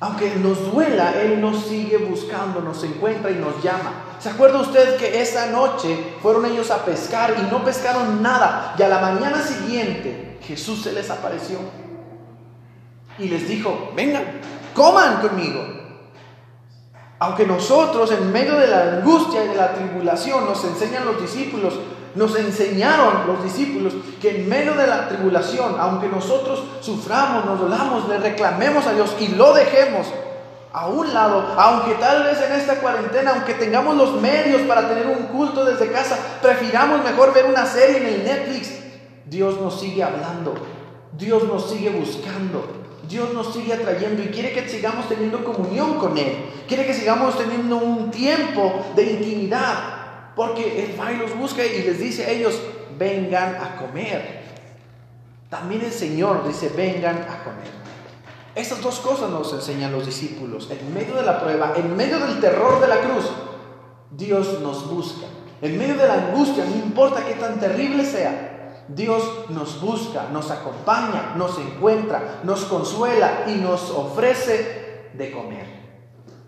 aunque 0.00 0.34
nos 0.36 0.72
duela, 0.72 1.12
Él 1.20 1.40
nos 1.40 1.66
sigue 1.66 1.98
buscando, 1.98 2.62
nos 2.62 2.82
encuentra 2.84 3.30
y 3.30 3.34
nos 3.34 3.62
llama. 3.62 3.92
¿Se 4.18 4.30
acuerda 4.30 4.60
usted 4.60 4.96
que 4.96 5.20
esa 5.20 5.46
noche 5.46 6.14
fueron 6.22 6.46
ellos 6.46 6.70
a 6.70 6.84
pescar 6.86 7.34
y 7.38 7.50
no 7.50 7.62
pescaron 7.62 8.22
nada? 8.22 8.74
Y 8.78 8.82
a 8.82 8.88
la 8.88 8.98
mañana 8.98 9.42
siguiente 9.42 10.38
Jesús 10.42 10.82
se 10.82 10.92
les 10.92 11.10
apareció 11.10 11.58
y 13.18 13.28
les 13.28 13.46
dijo, 13.46 13.92
vengan, 13.94 14.24
coman 14.74 15.20
conmigo. 15.20 15.60
Aunque 17.18 17.46
nosotros 17.46 18.10
en 18.12 18.32
medio 18.32 18.56
de 18.56 18.68
la 18.68 18.94
angustia 18.94 19.44
y 19.44 19.48
de 19.48 19.54
la 19.54 19.74
tribulación 19.74 20.46
nos 20.46 20.64
enseñan 20.64 21.04
los 21.04 21.20
discípulos 21.20 21.74
nos 22.14 22.36
enseñaron 22.36 23.26
los 23.26 23.42
discípulos 23.44 23.94
que 24.20 24.40
en 24.42 24.48
medio 24.48 24.74
de 24.74 24.86
la 24.86 25.08
tribulación, 25.08 25.76
aunque 25.78 26.08
nosotros 26.08 26.62
suframos, 26.80 27.44
nos 27.44 27.60
dolamos, 27.60 28.08
le 28.08 28.18
reclamemos 28.18 28.86
a 28.86 28.92
Dios 28.92 29.14
y 29.20 29.28
lo 29.28 29.52
dejemos 29.54 30.06
a 30.72 30.86
un 30.86 31.12
lado, 31.12 31.54
aunque 31.56 31.94
tal 31.94 32.24
vez 32.24 32.40
en 32.40 32.52
esta 32.52 32.76
cuarentena, 32.76 33.32
aunque 33.34 33.54
tengamos 33.54 33.96
los 33.96 34.20
medios 34.20 34.62
para 34.62 34.88
tener 34.88 35.06
un 35.06 35.26
culto 35.26 35.64
desde 35.64 35.90
casa, 35.90 36.16
prefiramos 36.40 37.02
mejor 37.04 37.34
ver 37.34 37.46
una 37.46 37.66
serie 37.66 37.98
en 37.98 38.06
el 38.06 38.24
Netflix, 38.24 38.70
Dios 39.26 39.60
nos 39.60 39.80
sigue 39.80 40.02
hablando, 40.02 40.54
Dios 41.12 41.44
nos 41.44 41.70
sigue 41.70 41.90
buscando. 41.90 42.80
Dios 43.10 43.34
nos 43.34 43.52
sigue 43.52 43.72
atrayendo 43.72 44.22
y 44.22 44.28
quiere 44.28 44.52
que 44.52 44.68
sigamos 44.68 45.08
teniendo 45.08 45.42
comunión 45.42 45.98
con 45.98 46.16
Él. 46.16 46.44
Quiere 46.68 46.86
que 46.86 46.94
sigamos 46.94 47.36
teniendo 47.36 47.76
un 47.76 48.12
tiempo 48.12 48.84
de 48.94 49.14
intimidad. 49.14 49.99
Porque 50.40 50.86
Él 50.86 50.98
va 50.98 51.10
los 51.10 51.36
busca 51.36 51.62
y 51.62 51.82
les 51.82 51.98
dice 51.98 52.24
a 52.24 52.30
ellos, 52.30 52.58
vengan 52.98 53.56
a 53.56 53.76
comer. 53.76 54.40
También 55.50 55.82
el 55.82 55.92
Señor 55.92 56.48
dice, 56.48 56.72
vengan 56.74 57.26
a 57.28 57.44
comer. 57.44 57.68
Estas 58.54 58.80
dos 58.80 59.00
cosas 59.00 59.28
nos 59.28 59.52
enseñan 59.52 59.92
los 59.92 60.06
discípulos. 60.06 60.70
En 60.70 60.94
medio 60.94 61.14
de 61.16 61.24
la 61.24 61.42
prueba, 61.42 61.74
en 61.76 61.94
medio 61.94 62.18
del 62.20 62.40
terror 62.40 62.80
de 62.80 62.88
la 62.88 63.00
cruz, 63.00 63.26
Dios 64.12 64.60
nos 64.62 64.88
busca. 64.88 65.26
En 65.60 65.76
medio 65.76 65.96
de 65.96 66.08
la 66.08 66.14
angustia, 66.14 66.64
no 66.64 66.74
importa 66.74 67.22
qué 67.22 67.34
tan 67.34 67.60
terrible 67.60 68.02
sea, 68.06 68.86
Dios 68.88 69.22
nos 69.50 69.78
busca, 69.82 70.30
nos 70.32 70.50
acompaña, 70.50 71.34
nos 71.36 71.58
encuentra, 71.58 72.40
nos 72.44 72.64
consuela 72.64 73.44
y 73.46 73.56
nos 73.56 73.90
ofrece 73.90 75.10
de 75.12 75.32
comer. 75.32 75.66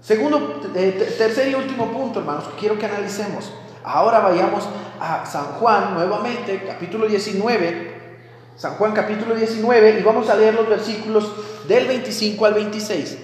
Segundo, 0.00 0.62
eh, 0.74 1.14
tercer 1.18 1.50
y 1.50 1.54
último 1.56 1.92
punto, 1.92 2.20
hermanos, 2.20 2.44
que 2.44 2.56
quiero 2.58 2.78
que 2.78 2.86
analicemos. 2.86 3.52
Ahora 3.84 4.20
vayamos 4.20 4.64
a 5.00 5.26
San 5.26 5.44
Juan 5.44 5.94
nuevamente, 5.94 6.64
capítulo 6.66 7.06
19. 7.06 7.92
San 8.56 8.74
Juan 8.74 8.92
capítulo 8.92 9.34
19 9.34 9.98
y 9.98 10.02
vamos 10.02 10.28
a 10.28 10.36
leer 10.36 10.54
los 10.54 10.68
versículos 10.68 11.32
del 11.66 11.88
25 11.88 12.46
al 12.46 12.54
26. 12.54 13.18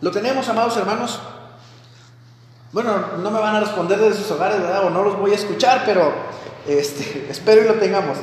¿Lo 0.00 0.10
tenemos, 0.10 0.48
amados 0.48 0.76
hermanos? 0.76 1.20
Bueno, 2.72 3.16
no 3.18 3.30
me 3.30 3.40
van 3.40 3.56
a 3.56 3.60
responder 3.60 3.98
desde 3.98 4.18
sus 4.18 4.30
hogares, 4.30 4.60
¿verdad? 4.60 4.86
O 4.86 4.90
no 4.90 5.02
los 5.02 5.18
voy 5.18 5.32
a 5.32 5.34
escuchar, 5.34 5.82
pero 5.84 6.12
este, 6.68 7.26
espero 7.30 7.62
y 7.62 7.66
lo 7.66 7.74
tengamos. 7.74 8.18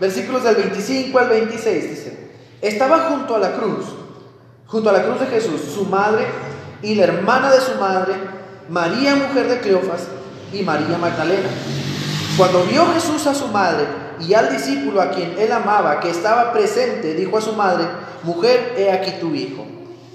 Versículos 0.00 0.42
del 0.42 0.56
25 0.56 1.16
al 1.18 1.28
26 1.28 1.90
dice, 1.90 2.32
estaba 2.60 3.10
junto 3.10 3.36
a 3.36 3.38
la 3.38 3.52
cruz, 3.52 3.86
junto 4.66 4.90
a 4.90 4.92
la 4.92 5.04
cruz 5.04 5.20
de 5.20 5.26
Jesús, 5.26 5.60
su 5.60 5.84
madre 5.84 6.26
y 6.82 6.94
la 6.94 7.04
hermana 7.04 7.50
de 7.50 7.60
su 7.60 7.74
madre, 7.78 8.14
María, 8.68 9.14
mujer 9.14 9.48
de 9.48 9.60
Cleofas, 9.60 10.02
y 10.52 10.62
María 10.62 10.98
Magdalena. 10.98 11.48
Cuando 12.36 12.64
vio 12.64 12.86
Jesús 12.94 13.26
a 13.26 13.34
su 13.34 13.48
madre 13.48 13.86
y 14.20 14.34
al 14.34 14.50
discípulo 14.50 15.00
a 15.00 15.10
quien 15.10 15.34
él 15.38 15.52
amaba, 15.52 16.00
que 16.00 16.10
estaba 16.10 16.52
presente, 16.52 17.14
dijo 17.14 17.38
a 17.38 17.42
su 17.42 17.54
madre, 17.54 17.84
mujer, 18.22 18.74
he 18.76 18.90
aquí 18.90 19.12
tu 19.20 19.34
hijo. 19.34 19.66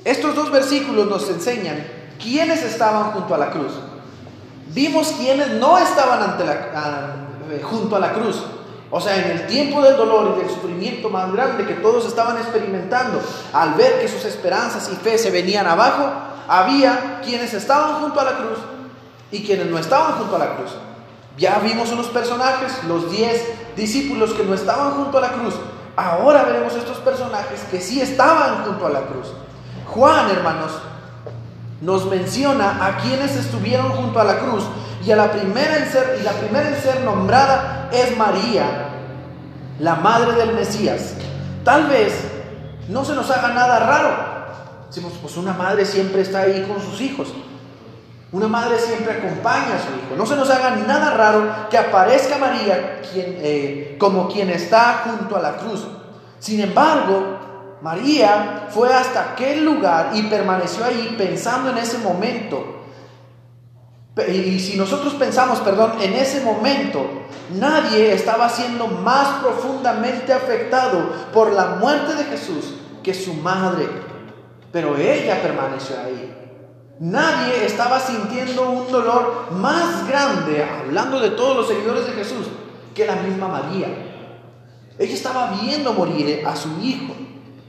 Estos 0.04 0.36
dos 0.36 0.52
versículos 0.52 1.08
nos 1.08 1.30
enseñan 1.30 1.86
quiénes 2.22 2.64
estaban 2.64 3.12
junto 3.12 3.36
a 3.36 3.38
la 3.38 3.52
cruz. 3.52 3.74
Vimos 4.74 5.14
quiénes 5.20 5.50
no 5.52 5.78
estaban 5.78 6.22
ante 6.22 6.46
la, 6.46 6.54
eh, 7.52 7.62
junto 7.64 7.96
a 7.96 8.00
la 8.00 8.14
cruz. 8.14 8.42
O 8.90 9.02
sea, 9.02 9.18
en 9.18 9.32
el 9.32 9.48
tiempo 9.48 9.82
del 9.82 9.98
dolor 9.98 10.36
y 10.36 10.42
del 10.42 10.50
sufrimiento 10.50 11.10
más 11.10 11.32
grande 11.34 11.66
que 11.66 11.74
todos 11.74 12.06
estaban 12.08 12.38
experimentando, 12.38 13.22
al 13.52 13.74
ver 13.74 14.00
que 14.00 14.08
sus 14.08 14.24
esperanzas 14.24 14.90
y 14.92 14.96
fe 14.96 15.18
se 15.18 15.30
venían 15.30 15.68
abajo, 15.68 16.10
había 16.48 17.22
quienes 17.24 17.54
estaban 17.54 18.02
junto 18.02 18.20
a 18.20 18.24
la 18.24 18.38
cruz 18.38 18.60
y 19.32 19.44
quienes 19.44 19.68
no 19.68 19.78
estaban 19.78 20.14
junto 20.14 20.36
a 20.36 20.40
la 20.40 20.56
cruz. 20.56 20.72
Ya 21.38 21.60
vimos 21.60 21.92
unos 21.92 22.08
personajes, 22.08 22.84
los 22.88 23.12
diez 23.12 23.44
discípulos 23.76 24.34
que 24.34 24.44
no 24.44 24.54
estaban 24.54 24.92
junto 24.92 25.18
a 25.18 25.22
la 25.22 25.30
cruz. 25.34 25.54
Ahora 25.96 26.44
veremos 26.44 26.74
estos 26.74 26.98
personajes 26.98 27.62
que 27.70 27.82
sí 27.82 28.02
estaban 28.02 28.64
junto 28.66 28.88
a 28.88 28.90
la 28.90 29.02
cruz. 29.02 29.28
Juan, 29.88 30.30
hermanos, 30.30 30.72
nos 31.82 32.06
menciona 32.08 32.86
a 32.86 32.98
quienes 32.98 33.36
estuvieron 33.36 33.92
junto 33.92 34.20
a 34.20 34.24
la 34.24 34.40
cruz 34.40 34.64
y 35.06 35.12
a 35.12 35.16
la 35.16 35.32
primera 35.32 35.78
en 35.78 35.92
ser 35.92 36.18
y 36.20 36.24
la 36.24 36.32
primera 36.32 36.70
en 36.70 36.82
ser 36.82 37.02
nombrada 37.02 37.90
es 37.92 38.18
María, 38.18 38.90
la 39.80 39.96
madre 39.96 40.34
del 40.34 40.54
Mesías. 40.54 41.14
Tal 41.64 41.88
vez 41.88 42.14
no 42.90 43.06
se 43.06 43.14
nos 43.14 43.30
haga 43.30 43.50
nada 43.50 43.80
raro 43.80 44.27
Decimos, 44.88 45.14
pues 45.22 45.36
una 45.38 45.54
madre 45.54 45.86
siempre 45.86 46.22
está 46.22 46.42
ahí 46.42 46.66
con 46.68 46.82
sus 46.82 47.02
hijos. 47.02 47.34
Una 48.32 48.48
madre 48.48 48.78
siempre 48.78 49.14
acompaña 49.14 49.76
a 49.76 49.80
su 49.80 49.88
hijo. 49.88 50.18
No 50.18 50.26
se 50.26 50.36
nos 50.36 50.50
haga 50.50 50.76
nada 50.76 51.12
raro 51.12 51.70
que 51.70 51.78
aparezca 51.78 52.38
María 52.38 53.02
eh, 53.16 53.96
como 54.00 54.28
quien 54.28 54.50
está 54.50 55.04
junto 55.06 55.36
a 55.36 55.42
la 55.42 55.58
cruz. 55.58 55.88
Sin 56.40 56.60
embargo, 56.60 57.38
María 57.82 58.68
fue 58.70 58.94
hasta 58.94 59.32
aquel 59.32 59.64
lugar 59.64 60.12
y 60.14 60.24
permaneció 60.24 60.84
ahí 60.84 61.16
pensando 61.18 61.70
en 61.70 61.78
ese 61.78 62.00
momento. 62.00 62.76
Y 64.28 64.60
si 64.60 64.76
nosotros 64.78 65.14
pensamos, 65.14 65.60
perdón, 65.60 65.94
en 66.02 66.14
ese 66.14 66.42
momento, 66.42 67.08
nadie 67.54 68.14
estaba 68.14 68.50
siendo 68.50 68.88
más 68.88 69.42
profundamente 69.44 70.34
afectado 70.34 71.12
por 71.32 71.54
la 71.54 71.76
muerte 71.76 72.16
de 72.16 72.24
Jesús 72.24 72.74
que 73.04 73.14
su 73.14 73.36
madre 73.36 73.88
pero 74.72 74.98
ella 74.98 75.42
permaneció 75.42 75.96
ahí. 76.00 76.34
Nadie 77.00 77.66
estaba 77.66 78.00
sintiendo 78.00 78.70
un 78.70 78.92
dolor 78.92 79.52
más 79.52 80.08
grande, 80.08 80.64
hablando 80.64 81.20
de 81.20 81.32
todos 81.32 81.58
los 81.58 81.68
seguidores 81.68 82.08
de 82.08 82.14
Jesús, 82.14 82.48
que 82.96 83.06
la 83.06 83.16
misma 83.18 83.48
María. 83.48 83.88
Ella 84.98 85.14
estaba 85.14 85.52
viendo 85.62 85.94
morir 85.94 86.44
a 86.46 86.56
su 86.56 86.70
hijo. 86.82 87.14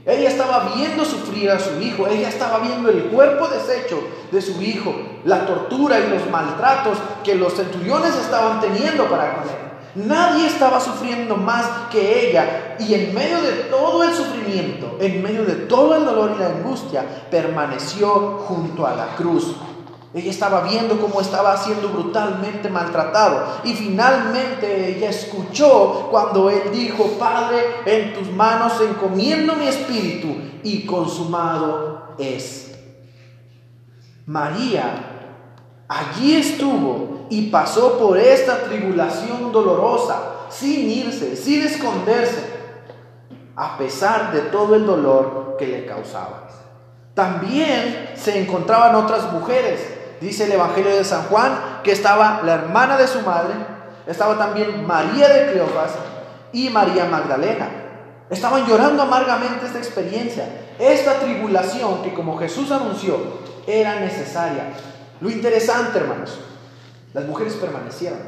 Ella 0.06 0.30
estaba 0.30 0.72
viendo 0.74 1.04
sufrir 1.04 1.50
a 1.50 1.58
su 1.58 1.78
hijo. 1.78 2.06
Ella 2.06 2.30
estaba 2.30 2.60
viendo 2.60 2.88
el 2.88 3.04
cuerpo 3.04 3.48
deshecho 3.48 4.02
de 4.32 4.40
su 4.40 4.62
hijo, 4.62 4.94
la 5.24 5.44
tortura 5.44 6.00
y 6.00 6.08
los 6.08 6.30
maltratos 6.30 6.96
que 7.22 7.34
los 7.34 7.52
centuriones 7.54 8.16
estaban 8.16 8.62
teniendo 8.62 9.04
para 9.10 9.34
con 9.34 9.42
él. 9.44 9.67
Nadie 9.94 10.46
estaba 10.46 10.80
sufriendo 10.80 11.36
más 11.36 11.64
que 11.90 12.28
ella 12.28 12.76
y 12.78 12.94
en 12.94 13.14
medio 13.14 13.40
de 13.40 13.52
todo 13.70 14.04
el 14.04 14.14
sufrimiento, 14.14 14.96
en 15.00 15.22
medio 15.22 15.44
de 15.44 15.54
todo 15.54 15.96
el 15.96 16.04
dolor 16.04 16.32
y 16.36 16.38
la 16.38 16.46
angustia, 16.46 17.04
permaneció 17.30 18.38
junto 18.46 18.86
a 18.86 18.94
la 18.94 19.16
cruz. 19.16 19.56
Ella 20.14 20.30
estaba 20.30 20.62
viendo 20.62 20.98
cómo 21.00 21.20
estaba 21.20 21.56
siendo 21.56 21.88
brutalmente 21.88 22.70
maltratado 22.70 23.60
y 23.64 23.74
finalmente 23.74 24.96
ella 24.96 25.10
escuchó 25.10 26.08
cuando 26.10 26.48
él 26.48 26.70
dijo, 26.72 27.04
Padre, 27.18 27.58
en 27.84 28.14
tus 28.14 28.30
manos 28.32 28.72
encomiendo 28.80 29.54
mi 29.54 29.66
espíritu 29.66 30.28
y 30.62 30.86
consumado 30.86 32.14
es. 32.18 32.78
María 34.26 35.04
allí 35.88 36.36
estuvo 36.36 37.17
y 37.30 37.50
pasó 37.50 37.98
por 37.98 38.18
esta 38.18 38.62
tribulación 38.62 39.52
dolorosa, 39.52 40.20
sin 40.50 40.90
irse, 40.90 41.36
sin 41.36 41.62
esconderse, 41.62 42.58
a 43.54 43.76
pesar 43.76 44.32
de 44.32 44.42
todo 44.42 44.74
el 44.76 44.86
dolor 44.86 45.56
que 45.58 45.66
le 45.66 45.86
causaba. 45.86 46.48
También 47.14 48.12
se 48.14 48.40
encontraban 48.40 48.94
otras 48.94 49.32
mujeres. 49.32 49.80
Dice 50.20 50.44
el 50.44 50.52
Evangelio 50.52 50.96
de 50.96 51.04
San 51.04 51.24
Juan 51.24 51.80
que 51.82 51.92
estaba 51.92 52.42
la 52.44 52.54
hermana 52.54 52.96
de 52.96 53.08
su 53.08 53.20
madre, 53.22 53.54
estaba 54.06 54.38
también 54.38 54.86
María 54.86 55.28
de 55.28 55.50
Cleofas 55.52 55.92
y 56.52 56.70
María 56.70 57.04
Magdalena. 57.06 57.68
Estaban 58.30 58.66
llorando 58.66 59.02
amargamente 59.02 59.66
esta 59.66 59.78
experiencia, 59.78 60.44
esta 60.78 61.14
tribulación 61.14 62.02
que 62.02 62.14
como 62.14 62.38
Jesús 62.38 62.70
anunció 62.70 63.16
era 63.66 64.00
necesaria. 64.00 64.72
Lo 65.20 65.30
interesante, 65.30 65.98
hermanos, 65.98 66.38
Las 67.14 67.24
mujeres 67.24 67.54
permanecieron. 67.54 68.18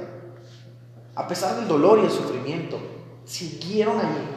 A 1.14 1.26
pesar 1.28 1.56
del 1.56 1.68
dolor 1.68 1.98
y 1.98 2.04
el 2.04 2.10
sufrimiento, 2.10 2.78
siguieron 3.24 3.98
allí. 3.98 4.28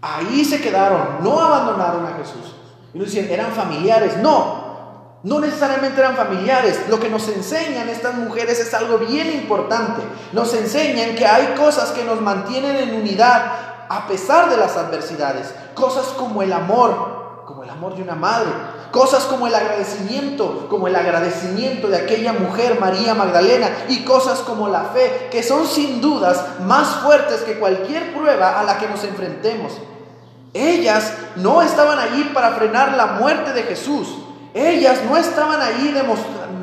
Ahí 0.00 0.44
se 0.44 0.60
quedaron, 0.60 1.22
no 1.22 1.40
abandonaron 1.40 2.04
a 2.06 2.16
Jesús. 2.16 2.56
Y 2.92 2.98
nos 2.98 3.06
decían, 3.08 3.30
eran 3.30 3.52
familiares. 3.52 4.18
No, 4.18 4.64
no 5.22 5.40
necesariamente 5.40 6.00
eran 6.00 6.16
familiares. 6.16 6.82
Lo 6.88 7.00
que 7.00 7.08
nos 7.08 7.28
enseñan 7.28 7.88
estas 7.88 8.14
mujeres 8.14 8.60
es 8.60 8.74
algo 8.74 8.98
bien 8.98 9.32
importante. 9.32 10.02
Nos 10.32 10.52
enseñan 10.54 11.14
que 11.14 11.26
hay 11.26 11.54
cosas 11.54 11.92
que 11.92 12.04
nos 12.04 12.20
mantienen 12.20 12.76
en 12.76 12.94
unidad 12.94 13.52
a 13.88 14.06
pesar 14.06 14.50
de 14.50 14.56
las 14.56 14.76
adversidades. 14.76 15.54
Cosas 15.74 16.06
como 16.08 16.42
el 16.42 16.52
amor, 16.52 17.42
como 17.46 17.62
el 17.62 17.70
amor 17.70 17.96
de 17.96 18.02
una 18.02 18.14
madre, 18.14 18.50
Cosas 18.94 19.24
como 19.24 19.48
el 19.48 19.54
agradecimiento, 19.56 20.68
como 20.70 20.86
el 20.86 20.94
agradecimiento 20.94 21.88
de 21.88 21.96
aquella 21.96 22.32
mujer 22.32 22.78
María 22.78 23.12
Magdalena 23.12 23.68
y 23.88 24.04
cosas 24.04 24.38
como 24.38 24.68
la 24.68 24.84
fe, 24.94 25.30
que 25.32 25.42
son 25.42 25.66
sin 25.66 26.00
dudas 26.00 26.60
más 26.60 27.02
fuertes 27.02 27.40
que 27.40 27.58
cualquier 27.58 28.14
prueba 28.14 28.60
a 28.60 28.62
la 28.62 28.78
que 28.78 28.86
nos 28.86 29.02
enfrentemos. 29.02 29.72
Ellas 30.52 31.12
no 31.34 31.60
estaban 31.60 31.98
allí 31.98 32.30
para 32.32 32.52
frenar 32.52 32.92
la 32.96 33.06
muerte 33.06 33.52
de 33.52 33.64
Jesús. 33.64 34.10
Ellas 34.54 35.00
no 35.10 35.16
estaban 35.16 35.60
ahí 35.60 35.92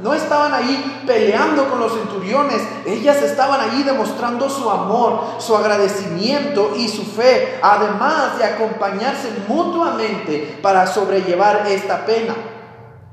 no 0.01 0.13
estaban 0.13 0.53
ahí 0.53 1.03
peleando 1.05 1.69
con 1.69 1.79
los 1.79 1.93
centuriones, 1.93 2.61
ellas 2.85 3.21
estaban 3.21 3.59
allí 3.59 3.83
demostrando 3.83 4.49
su 4.49 4.69
amor, 4.69 5.21
su 5.39 5.55
agradecimiento 5.55 6.71
y 6.75 6.87
su 6.87 7.03
fe, 7.03 7.59
además 7.61 8.37
de 8.37 8.45
acompañarse 8.45 9.29
mutuamente 9.47 10.57
para 10.61 10.87
sobrellevar 10.87 11.67
esta 11.67 12.05
pena. 12.05 12.33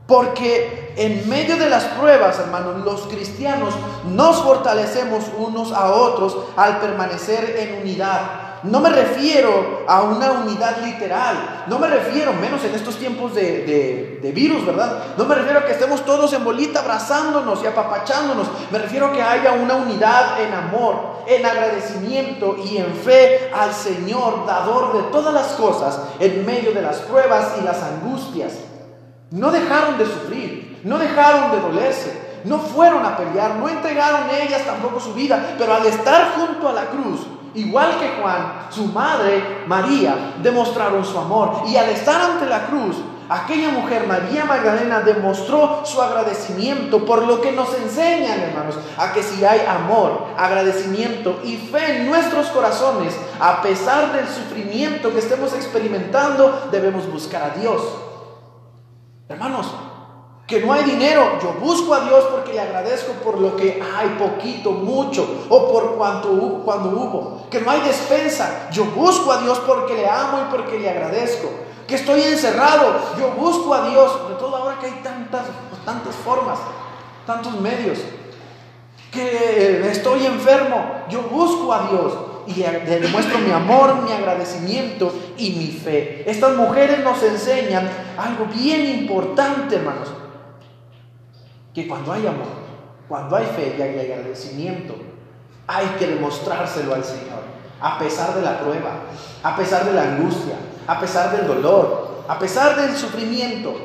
Porque 0.07 0.95
en 0.97 1.29
medio 1.29 1.57
de 1.57 1.69
las 1.69 1.85
pruebas, 1.85 2.39
hermanos, 2.39 2.83
los 2.83 3.03
cristianos 3.09 3.75
nos 4.07 4.43
fortalecemos 4.43 5.25
unos 5.37 5.73
a 5.73 5.93
otros 5.93 6.39
al 6.57 6.79
permanecer 6.79 7.57
en 7.59 7.83
unidad. 7.83 8.48
No 8.65 8.81
me 8.81 8.91
refiero 8.91 9.85
a 9.87 10.03
una 10.03 10.33
unidad 10.33 10.79
literal, 10.85 11.65
no 11.69 11.79
me 11.79 11.87
refiero, 11.87 12.33
menos 12.33 12.65
en 12.65 12.75
estos 12.75 12.97
tiempos 12.97 13.35
de, 13.35 14.31
virus, 14.35 14.67
¿verdad? 14.67 15.05
No 15.17 15.25
me 15.27 15.37
refiero 15.37 15.61
a 15.61 15.65
que 15.65 15.73
estemos 15.73 16.05
todos 16.05 16.33
en 16.33 16.45
bolita 16.45 16.81
abrazándonos 16.81 17.63
y 17.63 17.67
apapachándonos, 17.67 18.49
me 18.71 18.79
refiero 18.79 19.07
a 19.07 19.13
que 19.13 19.23
haya 19.23 19.53
una 19.53 19.75
unidad 19.75 20.41
en 20.41 20.53
amor, 20.53 21.23
en 21.27 21.47
agradecimiento 21.47 22.57
y 22.65 22.79
en 22.79 22.93
fe 22.95 23.51
al 23.55 23.73
Señor, 23.73 24.45
dador 24.45 24.93
de 24.95 25.11
todas 25.11 25.33
las 25.33 25.49
cosas, 25.53 26.01
en 26.19 26.45
medio 26.45 26.73
de 26.73 26.83
las 26.83 26.97
pruebas 26.99 27.55
y 27.61 27.65
las 27.65 27.81
angustias. 27.83 28.55
No 29.31 29.53
dejaron 29.53 29.99
de 29.99 30.07
sufrir, 30.07 30.81
no 30.85 30.99
dejaron 30.99 31.53
de 31.53 31.61
dolerse, 31.61 32.41
no 32.45 32.59
fueron 32.59 33.05
a 33.05 33.17
pelear, 33.17 33.57
no 33.57 33.69
entregaron 33.69 34.31
ellas 34.31 34.65
tampoco 34.65 34.99
su 34.99 35.15
vida, 35.15 35.55
pero 35.59 35.75
al 35.75 35.87
estar 35.87 36.33
junto 36.35 36.69
a 36.69 36.73
la 36.73 36.87
cruz, 36.87 37.21
igual 37.61 37.99
que 37.99 38.21
Juan, 38.21 38.67
su 38.71 38.87
madre 38.87 39.65
María 39.67 40.35
demostraron 40.43 41.05
su 41.05 41.19
amor. 41.19 41.63
Y 41.67 41.77
al 41.77 41.89
estar 41.91 42.21
ante 42.21 42.47
la 42.47 42.67
cruz, 42.67 42.97
aquella 43.29 43.71
mujer, 43.71 44.07
María 44.07 44.45
Magdalena, 44.45 45.01
demostró 45.01 45.83
su 45.85 46.01
agradecimiento 46.01 47.05
por 47.05 47.27
lo 47.27 47.41
que 47.41 47.53
nos 47.53 47.75
enseñan, 47.75 48.41
hermanos, 48.41 48.77
a 48.97 49.13
que 49.13 49.23
si 49.23 49.45
hay 49.45 49.61
amor, 49.67 50.27
agradecimiento 50.37 51.41
y 51.45 51.57
fe 51.57 51.99
en 51.99 52.07
nuestros 52.09 52.47
corazones, 52.49 53.15
a 53.41 53.63
pesar 53.63 54.13
del 54.13 54.27
sufrimiento 54.27 55.13
que 55.13 55.19
estemos 55.19 55.53
experimentando, 55.55 56.69
debemos 56.71 57.11
buscar 57.11 57.43
a 57.43 57.61
Dios. 57.61 57.83
Hermanos, 59.29 59.67
que 60.49 60.61
no 60.61 60.73
hay 60.73 60.83
dinero, 60.85 61.39
yo 61.43 61.53
busco 61.61 61.93
a 61.93 62.01
Dios 62.01 62.25
porque 62.31 62.55
le 62.55 62.61
agradezco 62.61 63.13
por 63.23 63.39
lo 63.39 63.55
que 63.55 63.83
hay, 63.83 64.17
poquito, 64.19 64.71
mucho, 64.73 65.45
o 65.51 65.71
por 65.71 65.97
cuanto 65.97 66.63
cuando 66.65 66.89
hubo. 66.89 67.47
Que 67.51 67.61
no 67.61 67.71
hay 67.71 67.83
despensa, 67.83 68.71
yo 68.73 68.87
busco 68.87 69.31
a 69.31 69.43
Dios 69.43 69.61
porque 69.67 69.93
le 69.93 70.09
amo 70.09 70.39
y 70.47 70.51
porque 70.51 70.79
le 70.79 70.89
agradezco. 70.89 71.51
Que 71.87 71.97
estoy 71.97 72.23
encerrado, 72.23 72.99
yo 73.19 73.33
busco 73.33 73.75
a 73.75 73.91
Dios, 73.91 74.11
sobre 74.11 74.37
todo 74.37 74.57
ahora 74.57 74.79
que 74.81 74.87
hay 74.87 75.01
tantas, 75.03 75.43
tantas 75.85 76.15
formas, 76.17 76.59
tantos 77.27 77.61
medios. 77.61 77.99
Que 79.13 79.87
estoy 79.91 80.25
enfermo, 80.25 80.83
yo 81.11 81.25
busco 81.25 81.75
a 81.75 81.89
Dios 81.91 82.15
y 82.47 82.55
le 82.55 83.01
demuestro 83.01 83.39
mi 83.41 83.51
amor, 83.51 83.97
mi 83.97 84.13
agradecimiento 84.13 85.13
y 85.37 85.51
mi 85.51 85.67
fe. 85.67 86.25
Estas 86.27 86.57
mujeres 86.57 87.05
nos 87.05 87.23
enseñan 87.23 87.87
algo 88.17 88.47
bien 88.47 88.87
importante, 88.87 89.77
hermanos 89.77 90.09
que 91.79 91.87
cuando 91.87 92.13
hay 92.13 92.27
amor, 92.27 92.49
cuando 93.09 93.37
hay 93.37 93.47
fe 93.47 93.77
y 93.79 93.81
hay 93.81 94.01
agradecimiento, 94.01 94.97
hay 95.69 95.87
que 95.99 96.09
demostrárselo 96.09 96.93
al 96.93 97.05
Señor, 97.05 97.43
a 97.81 97.99
pesar 98.01 98.35
de 98.35 98.43
la 98.43 98.59
prueba, 98.59 99.03
a 99.45 99.57
pesar 99.57 99.85
de 99.85 99.93
la 99.93 100.03
angustia, 100.03 100.57
a 100.89 100.99
pesar 100.99 101.37
del 101.37 101.47
dolor, 101.47 102.25
a 102.27 102.37
pesar 102.37 102.75
del 102.75 102.97
sufrimiento. 102.97 103.77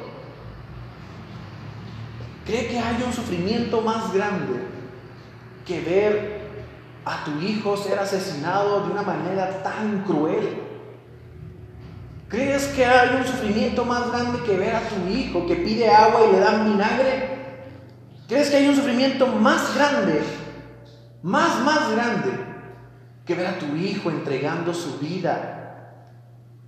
¿Cree 2.45 2.67
que 2.67 2.79
hay 2.79 3.03
un 3.05 3.13
sufrimiento 3.13 3.81
más 3.81 4.11
grande 4.11 4.59
que 5.65 5.79
ver 5.79 6.41
a 7.05 7.23
tu 7.25 7.39
hijo 7.41 7.77
ser 7.77 7.99
asesinado 7.99 8.85
de 8.85 8.91
una 8.91 9.03
manera 9.03 9.61
tan 9.61 10.03
cruel? 10.03 10.61
¿Crees 12.27 12.65
que 12.69 12.83
hay 12.83 13.17
un 13.17 13.23
sufrimiento 13.23 13.85
más 13.85 14.11
grande 14.11 14.39
que 14.43 14.57
ver 14.57 14.75
a 14.75 14.81
tu 14.81 15.07
hijo 15.07 15.45
que 15.45 15.57
pide 15.57 15.87
agua 15.87 16.21
y 16.27 16.33
le 16.33 16.39
dan 16.39 16.65
vinagre? 16.71 17.32
¿Crees 18.27 18.49
que 18.49 18.57
hay 18.57 18.67
un 18.67 18.75
sufrimiento 18.75 19.27
más 19.27 19.75
grande, 19.75 20.21
más, 21.21 21.59
más 21.61 21.91
grande, 21.91 22.31
que 23.25 23.35
ver 23.35 23.47
a 23.47 23.59
tu 23.59 23.75
hijo 23.75 24.09
entregando 24.09 24.73
su 24.73 24.97
vida 24.99 26.09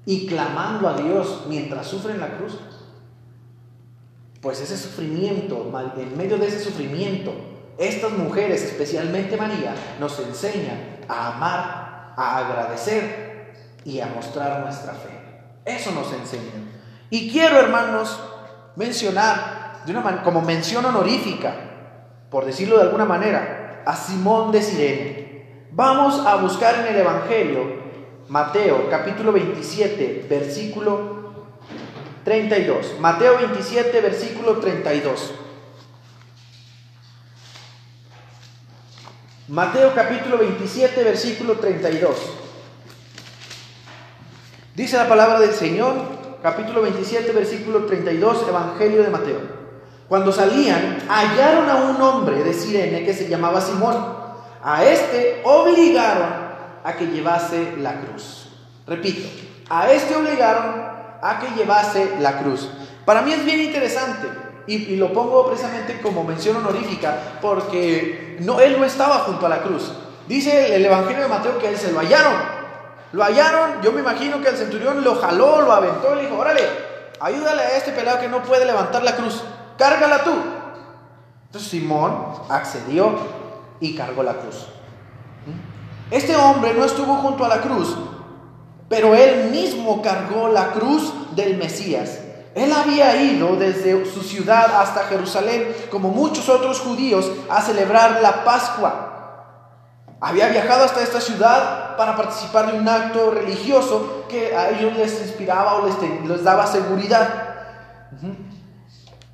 y 0.06 0.28
clamando 0.28 0.88
a 0.88 0.98
Dios 0.98 1.46
mientras 1.48 1.88
sufre 1.88 2.14
en 2.14 2.20
la 2.20 2.38
cruz? 2.38 2.58
Pues 4.42 4.62
ese 4.62 4.78
sufrimiento, 4.78 5.72
en 5.98 6.18
medio 6.18 6.38
de 6.38 6.48
ese 6.48 6.60
sufrimiento, 6.60 7.34
estas 7.78 8.12
mujeres, 8.12 8.64
especialmente 8.64 9.38
María, 9.38 9.74
nos 10.00 10.20
enseñan 10.20 11.00
a 11.08 11.36
amar, 11.36 12.14
a 12.16 12.38
agradecer 12.38 13.54
y 13.84 14.00
a 14.00 14.08
mostrar 14.08 14.62
nuestra 14.62 14.94
fe. 14.94 15.10
Eso 15.66 15.92
nos 15.92 16.12
enseñan. 16.14 16.70
Y 17.10 17.32
quiero, 17.32 17.60
hermanos, 17.60 18.20
mencionar 18.76 19.55
como 20.24 20.42
mención 20.42 20.86
honorífica, 20.86 21.54
por 22.30 22.46
decirlo 22.46 22.78
de 22.78 22.84
alguna 22.84 23.06
manera, 23.06 23.84
a 23.86 23.96
Simón 23.96 24.52
de 24.52 24.62
Sirene. 24.62 25.68
Vamos 25.72 26.26
a 26.26 26.36
buscar 26.38 26.76
en 26.80 26.88
el 26.94 27.02
Evangelio, 27.02 27.86
Mateo 28.30 28.90
capítulo 28.90 29.32
27, 29.32 30.26
versículo 30.28 31.46
32. 32.24 32.96
Mateo 33.00 33.38
27, 33.38 34.02
versículo 34.02 34.58
32. 34.58 35.34
Mateo 39.48 39.94
capítulo 39.94 40.40
27, 40.40 41.04
versículo 41.04 41.54
32. 41.60 42.16
Dice 44.74 44.98
la 44.98 45.08
palabra 45.08 45.40
del 45.40 45.52
Señor, 45.54 45.96
capítulo 46.42 46.82
27, 46.82 47.32
versículo 47.32 47.86
32, 47.86 48.48
Evangelio 48.50 49.04
de 49.04 49.10
Mateo. 49.10 49.55
Cuando 50.08 50.32
salían, 50.32 51.00
hallaron 51.10 51.70
a 51.70 51.76
un 51.76 52.02
hombre 52.02 52.44
de 52.44 52.54
Sirene 52.54 53.04
que 53.04 53.14
se 53.14 53.28
llamaba 53.28 53.60
Simón. 53.60 53.96
A 54.64 54.84
este 54.84 55.42
obligaron 55.44 56.46
a 56.84 56.94
que 56.94 57.08
llevase 57.08 57.76
la 57.78 58.02
cruz. 58.02 58.50
Repito, 58.86 59.28
a 59.70 59.92
este 59.92 60.16
obligaron 60.16 60.96
a 61.22 61.40
que 61.40 61.56
llevase 61.58 62.18
la 62.20 62.38
cruz. 62.38 62.70
Para 63.04 63.24
mí 63.24 63.34
es 63.34 63.44
bien 63.46 63.62
interesante 63.62 64.28
y, 64.68 64.96
lo 64.96 65.12
pongo 65.12 65.48
precisamente 65.48 66.00
como 66.02 66.24
mención 66.24 66.58
honorífica 66.58 67.18
porque 67.42 68.38
no, 68.42 68.60
él 68.60 68.78
no 68.80 68.86
estaba 68.86 69.20
junto 69.20 69.48
a 69.48 69.50
la 69.50 69.64
cruz. 69.64 69.92
Dice 70.28 70.76
el 70.76 70.86
Evangelio 70.86 71.24
de 71.24 71.28
Mateo 71.28 71.58
que 71.58 71.70
él 71.70 71.78
se 71.78 71.92
lo 71.92 72.00
hallaron. 72.00 72.34
Lo 73.12 73.24
hallaron, 73.24 73.82
yo 73.82 73.92
me 73.92 74.02
imagino 74.02 74.42
que 74.42 74.50
el 74.50 74.58
centurión 74.58 75.04
lo 75.04 75.16
jaló, 75.16 75.62
lo 75.62 75.72
aventó 75.72 76.14
y 76.14 76.16
le 76.18 76.22
dijo, 76.24 76.38
órale, 76.38 76.62
ayúdale 77.20 77.62
a 77.62 77.78
este 77.78 77.92
pelado 77.92 78.20
que 78.20 78.28
no 78.28 78.44
puede 78.44 78.66
levantar 78.66 79.04
la 79.04 79.16
cruz 79.16 79.44
cárgala 79.78 80.24
tú. 80.24 80.34
Entonces 81.46 81.70
Simón 81.70 82.18
accedió 82.50 83.16
y 83.80 83.96
cargó 83.96 84.24
la 84.24 84.34
cruz. 84.34 84.68
Este 86.12 86.36
hombre 86.36 86.74
no 86.74 86.86
estuvo 86.86 87.16
junto 87.16 87.46
a 87.46 87.48
la 87.48 87.62
cruz, 87.62 87.96
pero 88.90 89.16
él 89.16 89.50
mismo 89.52 90.02
cargó 90.02 90.50
la 90.50 90.72
cruz 90.72 91.14
del 91.36 91.58
Mesías. 91.58 92.20
Él 92.54 92.72
había 92.72 93.22
ido 93.22 93.58
desde 93.58 94.06
su 94.06 94.22
ciudad 94.22 94.82
hasta 94.82 95.06
Jerusalén, 95.06 95.76
como 95.92 96.10
muchos 96.10 96.48
otros 96.48 96.80
judíos, 96.80 97.30
a 97.50 97.62
celebrar 97.62 98.22
la 98.22 98.46
Pascua. 98.46 99.12
Había 100.22 100.48
viajado 100.48 100.86
hasta 100.86 101.02
esta 101.02 101.20
ciudad 101.20 101.98
para 101.98 102.16
participar 102.16 102.72
de 102.72 102.80
un 102.80 102.88
acto 102.88 103.32
religioso 103.32 104.26
que 104.30 104.56
a 104.56 104.70
ellos 104.70 104.96
les 104.96 105.22
inspiraba 105.22 105.76
o 105.76 105.86
les, 105.86 105.96
les 106.26 106.44
daba 106.44 106.66
seguridad. 106.66 107.28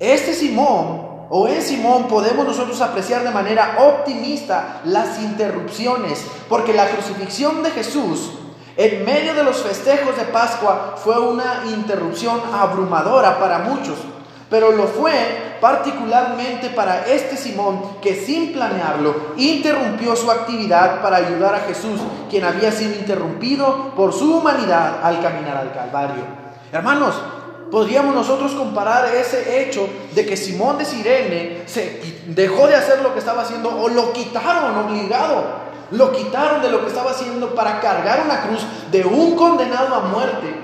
Este 0.02 0.34
Simón 0.34 1.28
o 1.30 1.46
en 1.46 1.62
Simón 1.62 2.08
podemos 2.08 2.44
nosotros 2.44 2.80
apreciar 2.80 3.22
de 3.22 3.30
manera 3.30 3.76
optimista 3.78 4.80
las 4.84 5.20
interrupciones, 5.20 6.26
porque 6.48 6.74
la 6.74 6.88
crucifixión 6.88 7.62
de 7.62 7.70
Jesús 7.70 8.32
en 8.76 9.04
medio 9.04 9.32
de 9.32 9.44
los 9.44 9.62
festejos 9.62 10.16
de 10.16 10.24
Pascua 10.24 10.96
fue 10.96 11.20
una 11.20 11.62
interrupción 11.66 12.40
abrumadora 12.52 13.38
para 13.38 13.60
muchos, 13.60 13.94
pero 14.50 14.72
lo 14.72 14.88
fue 14.88 15.58
particularmente 15.60 16.70
para 16.70 17.06
este 17.06 17.36
Simón 17.36 17.80
que 18.02 18.16
sin 18.16 18.52
planearlo 18.52 19.14
interrumpió 19.36 20.16
su 20.16 20.32
actividad 20.32 21.00
para 21.00 21.18
ayudar 21.18 21.54
a 21.54 21.60
Jesús, 21.60 22.00
quien 22.28 22.42
había 22.42 22.72
sido 22.72 22.96
interrumpido 22.96 23.94
por 23.94 24.12
su 24.12 24.38
humanidad 24.38 24.98
al 25.00 25.22
caminar 25.22 25.58
al 25.58 25.72
Calvario. 25.72 26.24
Hermanos, 26.72 27.14
podríamos 27.72 28.14
nosotros 28.14 28.52
comparar 28.52 29.12
ese 29.12 29.62
hecho 29.62 29.88
de 30.14 30.24
que 30.24 30.36
Simón 30.36 30.78
de 30.78 30.84
Sirene 30.84 31.62
se 31.66 32.00
dejó 32.28 32.68
de 32.68 32.76
hacer 32.76 33.02
lo 33.02 33.12
que 33.12 33.18
estaba 33.18 33.42
haciendo 33.42 33.70
o 33.70 33.88
lo 33.88 34.12
quitaron 34.12 34.76
obligado 34.76 35.62
lo 35.92 36.10
quitaron 36.10 36.62
de 36.62 36.70
lo 36.70 36.80
que 36.80 36.88
estaba 36.88 37.10
haciendo 37.10 37.54
para 37.54 37.80
cargar 37.80 38.22
una 38.24 38.40
cruz 38.42 38.64
de 38.90 39.04
un 39.04 39.36
condenado 39.36 39.94
a 39.94 40.00
muerte. 40.00 40.54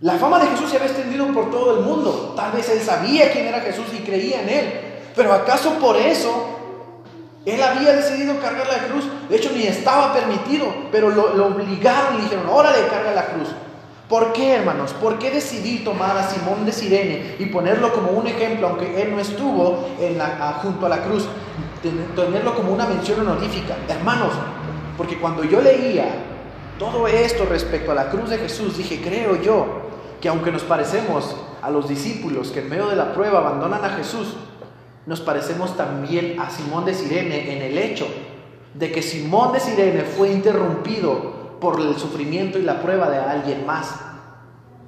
La 0.00 0.14
fama 0.14 0.38
de 0.38 0.48
Jesús 0.48 0.70
se 0.70 0.76
había 0.76 0.88
extendido 0.88 1.26
por 1.28 1.50
todo 1.50 1.78
el 1.78 1.80
mundo. 1.84 2.34
Tal 2.36 2.52
vez 2.52 2.68
él 2.68 2.80
sabía 2.80 3.32
quién 3.32 3.46
era 3.46 3.60
Jesús 3.60 3.86
y 3.92 4.02
creía 4.02 4.42
en 4.42 4.48
él. 4.48 4.80
Pero 5.16 5.32
acaso 5.32 5.74
por 5.78 5.96
eso 5.96 6.58
él 7.46 7.62
había 7.62 7.94
decidido 7.94 8.38
cargar 8.38 8.66
la 8.66 8.86
cruz. 8.88 9.04
De 9.28 9.36
hecho, 9.36 9.50
ni 9.54 9.64
estaba 9.64 10.12
permitido, 10.12 10.66
pero 10.92 11.10
lo, 11.10 11.46
obligaron 11.46 12.18
y 12.18 12.22
dijeron, 12.22 12.48
órale, 12.50 12.86
carga 12.88 13.12
la 13.12 13.26
cruz. 13.26 13.48
¿Por 14.10 14.32
qué, 14.32 14.56
hermanos? 14.56 14.92
¿Por 14.94 15.20
qué 15.20 15.30
decidí 15.30 15.78
tomar 15.84 16.16
a 16.16 16.28
Simón 16.28 16.66
de 16.66 16.72
Sirene 16.72 17.36
y 17.38 17.46
ponerlo 17.46 17.92
como 17.92 18.10
un 18.10 18.26
ejemplo, 18.26 18.66
aunque 18.66 19.00
él 19.00 19.12
no 19.12 19.20
estuvo 19.20 19.88
junto 20.62 20.86
a 20.86 20.88
la 20.88 21.02
cruz? 21.04 21.26
tenerlo 21.80 22.54
como 22.54 22.72
una 22.72 22.86
mención 22.86 23.20
honorífica. 23.20 23.76
Hermanos, 23.88 24.32
porque 24.98 25.18
cuando 25.18 25.44
yo 25.44 25.62
leía 25.62 26.08
todo 26.78 27.06
esto 27.06 27.46
respecto 27.46 27.92
a 27.92 27.94
la 27.94 28.10
cruz 28.10 28.28
de 28.28 28.38
Jesús, 28.38 28.76
dije, 28.76 29.00
creo 29.00 29.40
yo 29.40 29.88
que 30.20 30.28
aunque 30.28 30.52
nos 30.52 30.62
parecemos 30.62 31.36
a 31.62 31.70
los 31.70 31.88
discípulos 31.88 32.50
que 32.50 32.60
en 32.60 32.68
medio 32.68 32.88
de 32.88 32.96
la 32.96 33.14
prueba 33.14 33.38
abandonan 33.38 33.84
a 33.84 33.90
Jesús, 33.90 34.34
nos 35.06 35.20
parecemos 35.20 35.76
también 35.76 36.38
a 36.38 36.50
Simón 36.50 36.84
de 36.84 36.94
Sirene 36.94 37.56
en 37.56 37.62
el 37.62 37.78
hecho 37.78 38.06
de 38.74 38.92
que 38.92 39.02
Simón 39.02 39.52
de 39.52 39.60
Sirene 39.60 40.02
fue 40.02 40.30
interrumpido 40.30 41.39
por 41.60 41.80
el 41.80 41.96
sufrimiento 41.96 42.58
y 42.58 42.62
la 42.62 42.80
prueba 42.80 43.08
de 43.10 43.18
alguien 43.18 43.66
más. 43.66 43.94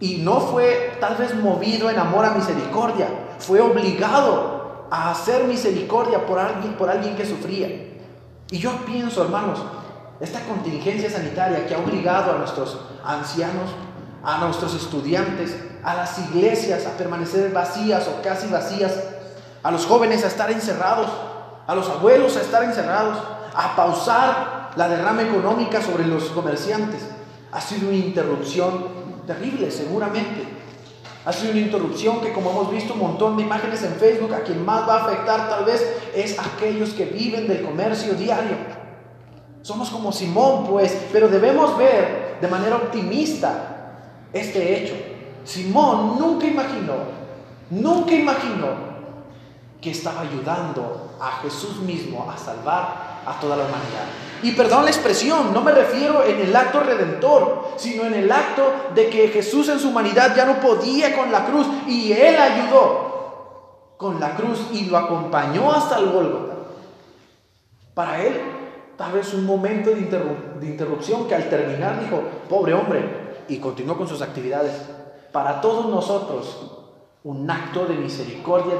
Y 0.01 0.19
no 0.19 0.41
fue 0.41 0.97
tal 1.01 1.17
vez 1.17 1.35
movido 1.35 1.91
en 1.91 1.99
amor 1.99 2.25
a 2.25 2.31
misericordia, 2.31 3.09
fue 3.39 3.61
obligado 3.61 4.87
a 4.91 5.11
hacer 5.11 5.45
misericordia 5.45 6.27
por 6.27 6.39
alguien, 6.39 6.75
por 6.75 6.91
alguien 6.91 7.15
que 7.15 7.25
sufría. 7.25 7.69
Y 8.51 8.59
yo 8.59 8.73
pienso, 8.85 9.23
hermanos, 9.23 9.61
esta 10.21 10.41
contingencia 10.41 11.11
sanitaria 11.11 11.67
que 11.67 11.75
ha 11.75 11.79
obligado 11.79 12.33
a 12.33 12.39
nuestros 12.39 12.79
ancianos, 13.05 13.71
a 14.23 14.39
nuestros 14.39 14.75
estudiantes, 14.75 15.57
a 15.83 15.95
las 15.95 16.19
iglesias 16.19 16.87
a 16.87 16.97
permanecer 16.97 17.53
vacías 17.53 18.07
o 18.09 18.23
casi 18.23 18.49
vacías, 18.49 18.93
a 19.63 19.71
los 19.71 19.87
jóvenes 19.87 20.25
a 20.25 20.29
estar 20.29 20.51
encerrados, 20.51 21.09
a 21.67 21.75
los 21.75 21.89
abuelos 21.89 22.37
a 22.37 22.41
estar 22.41 22.63
encerrados, 22.65 23.19
a 23.55 23.77
pausar 23.77 24.52
la 24.77 24.89
derrama 24.89 25.23
económica 25.23 25.83
sobre 25.83 26.07
los 26.07 26.25
comerciantes. 26.25 27.03
Ha 27.51 27.61
sido 27.61 27.89
una 27.89 27.99
interrupción 27.99 28.87
terrible, 29.27 29.71
seguramente. 29.71 30.45
Ha 31.25 31.33
sido 31.33 31.53
una 31.53 31.61
interrupción 31.61 32.21
que 32.21 32.33
como 32.33 32.51
hemos 32.51 32.71
visto 32.71 32.95
un 32.95 33.01
montón 33.01 33.37
de 33.37 33.45
imágenes 33.45 33.83
en 33.85 33.95
Facebook, 33.95 34.35
a 34.35 34.41
quien 34.41 34.65
más 34.65 34.89
va 34.89 34.97
a 34.97 35.05
afectar 35.05 35.49
tal 35.49 35.65
vez 35.65 35.85
es 36.15 36.39
aquellos 36.39 36.91
que 36.91 37.05
viven 37.05 37.47
del 37.47 37.63
comercio 37.63 38.15
diario. 38.15 38.57
Somos 39.63 39.91
como 39.91 40.11
Simón, 40.11 40.67
pues, 40.67 40.97
pero 41.13 41.29
debemos 41.29 41.79
ver 41.79 42.39
de 42.41 42.49
manera 42.49 42.77
optimista 42.77 43.95
este 44.33 44.77
hecho. 44.77 44.95
Simón 45.45 46.19
nunca 46.19 46.47
imaginó, 46.47 46.95
nunca 47.71 48.15
imaginó 48.15 48.93
que 49.81 49.91
estaba 49.91 50.23
ayudando 50.23 51.17
a 51.21 51.43
Jesús 51.43 51.79
mismo 51.79 52.29
a 52.29 52.37
salvar 52.37 53.21
a 53.25 53.39
toda 53.41 53.57
la 53.57 53.65
humanidad. 53.65 54.32
Y 54.43 54.53
perdón 54.53 54.85
la 54.85 54.91
expresión, 54.91 55.53
no 55.53 55.61
me 55.61 55.73
refiero 55.73 56.25
en 56.25 56.41
el 56.41 56.55
acto 56.55 56.81
redentor, 56.81 57.69
sino 57.77 58.05
en 58.05 58.15
el 58.15 58.31
acto 58.31 58.65
de 58.95 59.09
que 59.09 59.29
Jesús 59.29 59.69
en 59.69 59.79
su 59.79 59.89
humanidad 59.89 60.35
ya 60.35 60.45
no 60.45 60.61
podía 60.61 61.17
con 61.17 61.31
la 61.31 61.45
cruz 61.45 61.67
y 61.87 62.13
Él 62.13 62.37
ayudó 62.37 63.13
con 63.97 64.19
la 64.19 64.35
cruz 64.35 64.59
y 64.73 64.87
lo 64.87 64.99
acompañó 64.99 65.71
hasta 65.71 65.99
el 65.99 66.11
Gólgota. 66.11 66.55
Para 67.95 68.21
Él, 68.21 68.41
tal 68.97 69.13
vez 69.13 69.33
un 69.33 69.47
momento 69.47 69.91
de, 69.91 69.97
de 69.97 70.67
interrupción 70.67 71.29
que 71.29 71.37
al 71.37 71.49
terminar 71.49 72.01
dijo, 72.01 72.21
pobre 72.49 72.75
hombre, 72.75 73.23
y 73.49 73.59
continuó 73.59 73.97
con 73.97 74.09
sus 74.09 74.23
actividades. 74.23 74.73
Para 75.31 75.61
todos 75.61 75.87
nosotros, 75.87 76.73
un 77.23 77.49
acto 77.49 77.87
de 77.87 77.95
misericordia 77.95 78.75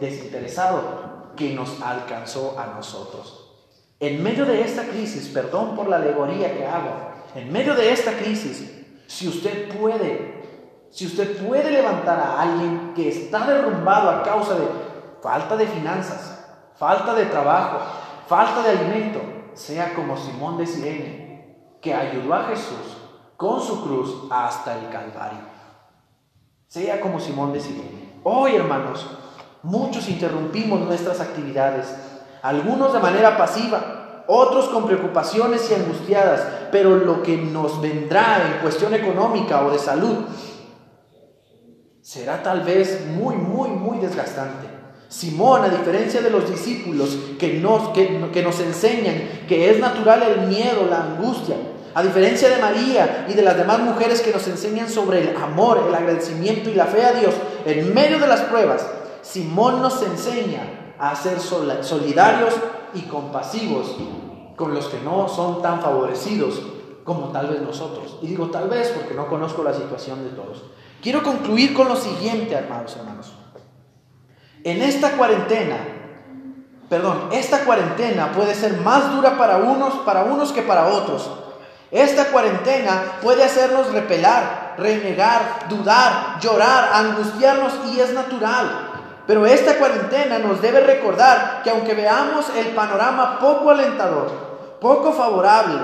desinteresado 0.00 1.32
que 1.36 1.54
nos 1.54 1.82
alcanzó 1.82 2.56
a 2.58 2.66
nosotros. 2.66 3.47
En 4.00 4.22
medio 4.22 4.44
de 4.44 4.62
esta 4.62 4.84
crisis, 4.84 5.28
perdón 5.28 5.74
por 5.74 5.88
la 5.88 5.96
alegoría 5.96 6.54
que 6.56 6.64
hago, 6.64 6.90
en 7.34 7.52
medio 7.52 7.74
de 7.74 7.92
esta 7.92 8.12
crisis, 8.12 8.72
si 9.08 9.26
usted 9.26 9.76
puede, 9.76 10.44
si 10.90 11.06
usted 11.06 11.44
puede 11.44 11.70
levantar 11.70 12.20
a 12.20 12.40
alguien 12.40 12.92
que 12.94 13.08
está 13.08 13.46
derrumbado 13.46 14.10
a 14.10 14.22
causa 14.22 14.54
de 14.54 14.66
falta 15.20 15.56
de 15.56 15.66
finanzas, 15.66 16.46
falta 16.76 17.12
de 17.14 17.26
trabajo, 17.26 17.78
falta 18.28 18.62
de 18.62 18.78
alimento, 18.78 19.20
sea 19.54 19.94
como 19.94 20.16
Simón 20.16 20.58
de 20.58 20.66
Sirene, 20.66 21.76
que 21.80 21.92
ayudó 21.92 22.34
a 22.34 22.44
Jesús 22.44 22.98
con 23.36 23.60
su 23.60 23.82
cruz 23.82 24.28
hasta 24.30 24.78
el 24.78 24.88
Calvario. 24.90 25.40
Sea 26.68 27.00
como 27.00 27.18
Simón 27.18 27.52
de 27.52 27.60
Sirene. 27.60 28.20
Hoy, 28.22 28.54
hermanos, 28.54 29.06
muchos 29.62 30.08
interrumpimos 30.08 30.80
nuestras 30.80 31.20
actividades 31.20 31.96
algunos 32.42 32.92
de 32.92 32.98
manera 33.00 33.36
pasiva, 33.36 34.24
otros 34.26 34.66
con 34.66 34.86
preocupaciones 34.86 35.70
y 35.70 35.74
angustiadas, 35.74 36.42
pero 36.70 36.96
lo 36.96 37.22
que 37.22 37.36
nos 37.36 37.80
vendrá 37.80 38.42
en 38.46 38.60
cuestión 38.60 38.92
económica 38.94 39.64
o 39.64 39.70
de 39.70 39.78
salud 39.78 40.16
será 42.02 42.42
tal 42.42 42.60
vez 42.60 43.06
muy, 43.06 43.36
muy, 43.36 43.70
muy 43.70 43.98
desgastante. 43.98 44.68
Simón, 45.08 45.62
a 45.62 45.70
diferencia 45.70 46.20
de 46.20 46.28
los 46.28 46.50
discípulos 46.50 47.16
que 47.38 47.54
nos, 47.54 47.88
que, 47.90 48.30
que 48.30 48.42
nos 48.42 48.60
enseñan 48.60 49.46
que 49.48 49.70
es 49.70 49.80
natural 49.80 50.22
el 50.22 50.46
miedo, 50.46 50.86
la 50.88 51.02
angustia, 51.02 51.56
a 51.94 52.02
diferencia 52.02 52.50
de 52.50 52.58
María 52.58 53.26
y 53.28 53.32
de 53.32 53.42
las 53.42 53.56
demás 53.56 53.80
mujeres 53.80 54.20
que 54.20 54.32
nos 54.32 54.46
enseñan 54.46 54.90
sobre 54.90 55.20
el 55.22 55.36
amor, 55.36 55.84
el 55.88 55.94
agradecimiento 55.94 56.68
y 56.68 56.74
la 56.74 56.84
fe 56.84 57.02
a 57.02 57.12
Dios, 57.12 57.34
en 57.64 57.94
medio 57.94 58.18
de 58.18 58.26
las 58.26 58.42
pruebas, 58.42 58.86
Simón 59.22 59.80
nos 59.80 60.02
enseña 60.02 60.87
a 60.98 61.14
ser 61.14 61.40
solidarios 61.40 62.54
y 62.94 63.02
compasivos 63.02 63.96
con 64.56 64.74
los 64.74 64.88
que 64.88 65.00
no 65.00 65.28
son 65.28 65.62
tan 65.62 65.80
favorecidos 65.80 66.60
como 67.04 67.28
tal 67.28 67.46
vez 67.48 67.62
nosotros. 67.62 68.18
Y 68.22 68.26
digo 68.26 68.48
tal 68.48 68.68
vez 68.68 68.88
porque 68.88 69.14
no 69.14 69.28
conozco 69.28 69.62
la 69.62 69.72
situación 69.72 70.24
de 70.24 70.30
todos. 70.30 70.64
Quiero 71.00 71.22
concluir 71.22 71.72
con 71.74 71.88
lo 71.88 71.96
siguiente, 71.96 72.54
hermanos 72.54 72.96
hermanos. 72.96 73.32
En 74.64 74.82
esta 74.82 75.12
cuarentena, 75.12 75.76
perdón, 76.88 77.28
esta 77.32 77.64
cuarentena 77.64 78.32
puede 78.32 78.54
ser 78.54 78.78
más 78.78 79.14
dura 79.14 79.38
para 79.38 79.58
unos, 79.58 79.94
para 80.04 80.24
unos 80.24 80.52
que 80.52 80.62
para 80.62 80.88
otros. 80.88 81.30
Esta 81.90 82.26
cuarentena 82.26 83.18
puede 83.22 83.44
hacernos 83.44 83.92
repelar, 83.92 84.74
renegar, 84.76 85.68
dudar, 85.70 86.38
llorar, 86.40 86.90
angustiarnos 86.92 87.72
y 87.86 88.00
es 88.00 88.12
natural. 88.12 88.87
Pero 89.28 89.44
esta 89.44 89.76
cuarentena 89.76 90.38
nos 90.38 90.62
debe 90.62 90.80
recordar 90.80 91.60
que 91.62 91.68
aunque 91.68 91.92
veamos 91.92 92.46
el 92.56 92.68
panorama 92.68 93.38
poco 93.38 93.68
alentador, 93.68 94.30
poco 94.80 95.12
favorable 95.12 95.76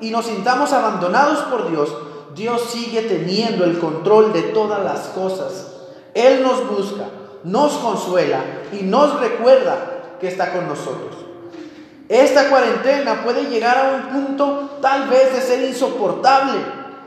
y 0.00 0.12
nos 0.12 0.26
sintamos 0.26 0.72
abandonados 0.72 1.40
por 1.50 1.68
Dios, 1.68 1.92
Dios 2.36 2.70
sigue 2.70 3.02
teniendo 3.02 3.64
el 3.64 3.80
control 3.80 4.32
de 4.32 4.42
todas 4.42 4.84
las 4.84 5.08
cosas. 5.08 5.72
Él 6.14 6.44
nos 6.44 6.68
busca, 6.68 7.06
nos 7.42 7.72
consuela 7.78 8.38
y 8.70 8.84
nos 8.84 9.18
recuerda 9.18 9.76
que 10.20 10.28
está 10.28 10.52
con 10.52 10.68
nosotros. 10.68 11.16
Esta 12.08 12.48
cuarentena 12.48 13.24
puede 13.24 13.46
llegar 13.46 13.76
a 13.76 13.92
un 13.92 14.02
punto 14.02 14.78
tal 14.80 15.08
vez 15.08 15.34
de 15.34 15.40
ser 15.40 15.68
insoportable, 15.68 16.60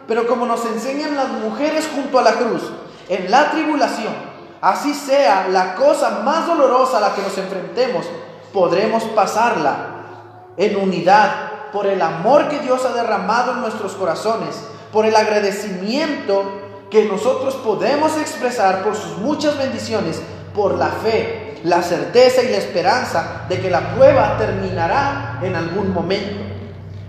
pero 0.05 0.27
como 0.27 0.45
nos 0.45 0.65
enseñan 0.65 1.15
las 1.15 1.29
mujeres 1.29 1.87
junto 1.95 2.19
a 2.19 2.23
la 2.23 2.33
cruz, 2.33 2.63
en 3.07 3.31
la 3.31 3.51
tribulación, 3.51 4.36
así 4.61 4.93
sea 4.93 5.47
la 5.49 5.75
cosa 5.75 6.21
más 6.23 6.47
dolorosa 6.47 6.97
a 6.97 7.01
la 7.01 7.15
que 7.15 7.21
nos 7.21 7.37
enfrentemos, 7.37 8.05
podremos 8.53 9.03
pasarla 9.03 9.75
en 10.57 10.75
unidad 10.77 11.71
por 11.71 11.85
el 11.85 12.01
amor 12.01 12.47
que 12.47 12.59
Dios 12.59 12.83
ha 12.85 12.93
derramado 12.93 13.53
en 13.53 13.61
nuestros 13.61 13.93
corazones, 13.93 14.55
por 14.91 15.05
el 15.05 15.15
agradecimiento 15.15 16.43
que 16.89 17.05
nosotros 17.05 17.55
podemos 17.55 18.17
expresar 18.17 18.83
por 18.83 18.95
sus 18.95 19.17
muchas 19.17 19.57
bendiciones, 19.57 20.21
por 20.53 20.75
la 20.75 20.87
fe 20.87 21.47
la 21.63 21.81
certeza 21.81 22.43
y 22.43 22.49
la 22.49 22.57
esperanza 22.57 23.45
de 23.49 23.59
que 23.59 23.69
la 23.69 23.95
prueba 23.95 24.37
terminará 24.37 25.39
en 25.41 25.55
algún 25.55 25.93
momento. 25.93 26.43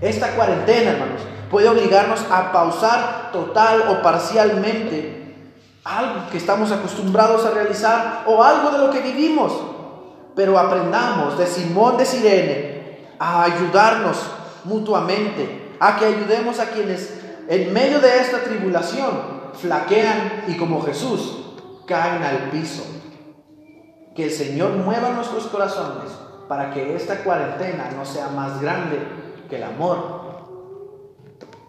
Esta 0.00 0.30
cuarentena, 0.30 0.92
hermanos, 0.92 1.22
puede 1.50 1.68
obligarnos 1.68 2.24
a 2.30 2.52
pausar 2.52 3.30
total 3.32 3.84
o 3.88 4.02
parcialmente 4.02 5.17
algo 5.88 6.28
que 6.30 6.36
estamos 6.36 6.70
acostumbrados 6.70 7.46
a 7.46 7.50
realizar 7.50 8.24
o 8.26 8.42
algo 8.42 8.70
de 8.70 8.78
lo 8.78 8.90
que 8.90 9.00
vivimos. 9.00 9.52
Pero 10.36 10.58
aprendamos 10.58 11.38
de 11.38 11.46
Simón 11.46 11.96
de 11.96 12.04
Sirene 12.04 13.08
a 13.18 13.44
ayudarnos 13.44 14.18
mutuamente, 14.64 15.76
a 15.80 15.96
que 15.96 16.04
ayudemos 16.04 16.60
a 16.60 16.66
quienes 16.66 17.18
en 17.48 17.72
medio 17.72 18.00
de 18.00 18.18
esta 18.20 18.42
tribulación 18.42 19.38
flaquean 19.54 20.44
y 20.46 20.56
como 20.56 20.82
Jesús 20.82 21.56
caen 21.86 22.22
al 22.22 22.50
piso. 22.50 22.84
Que 24.14 24.24
el 24.24 24.30
Señor 24.30 24.72
mueva 24.72 25.10
nuestros 25.10 25.46
corazones 25.46 26.10
para 26.48 26.70
que 26.72 26.96
esta 26.96 27.24
cuarentena 27.24 27.90
no 27.96 28.04
sea 28.04 28.28
más 28.28 28.60
grande 28.60 28.98
que 29.48 29.56
el 29.56 29.62
amor, 29.62 30.28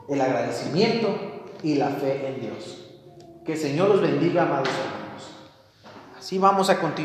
el 0.10 0.20
agradecimiento 0.20 1.16
y 1.64 1.76
la 1.76 1.90
fe 1.90 2.28
en 2.28 2.42
Dios. 2.42 2.79
Que 3.50 3.54
el 3.54 3.60
Señor 3.60 3.90
los 3.90 4.00
bendiga, 4.00 4.44
amados 4.44 4.68
hermanos. 4.70 5.32
Así 6.20 6.38
vamos 6.38 6.70
a 6.70 6.80
continuar. 6.80 6.90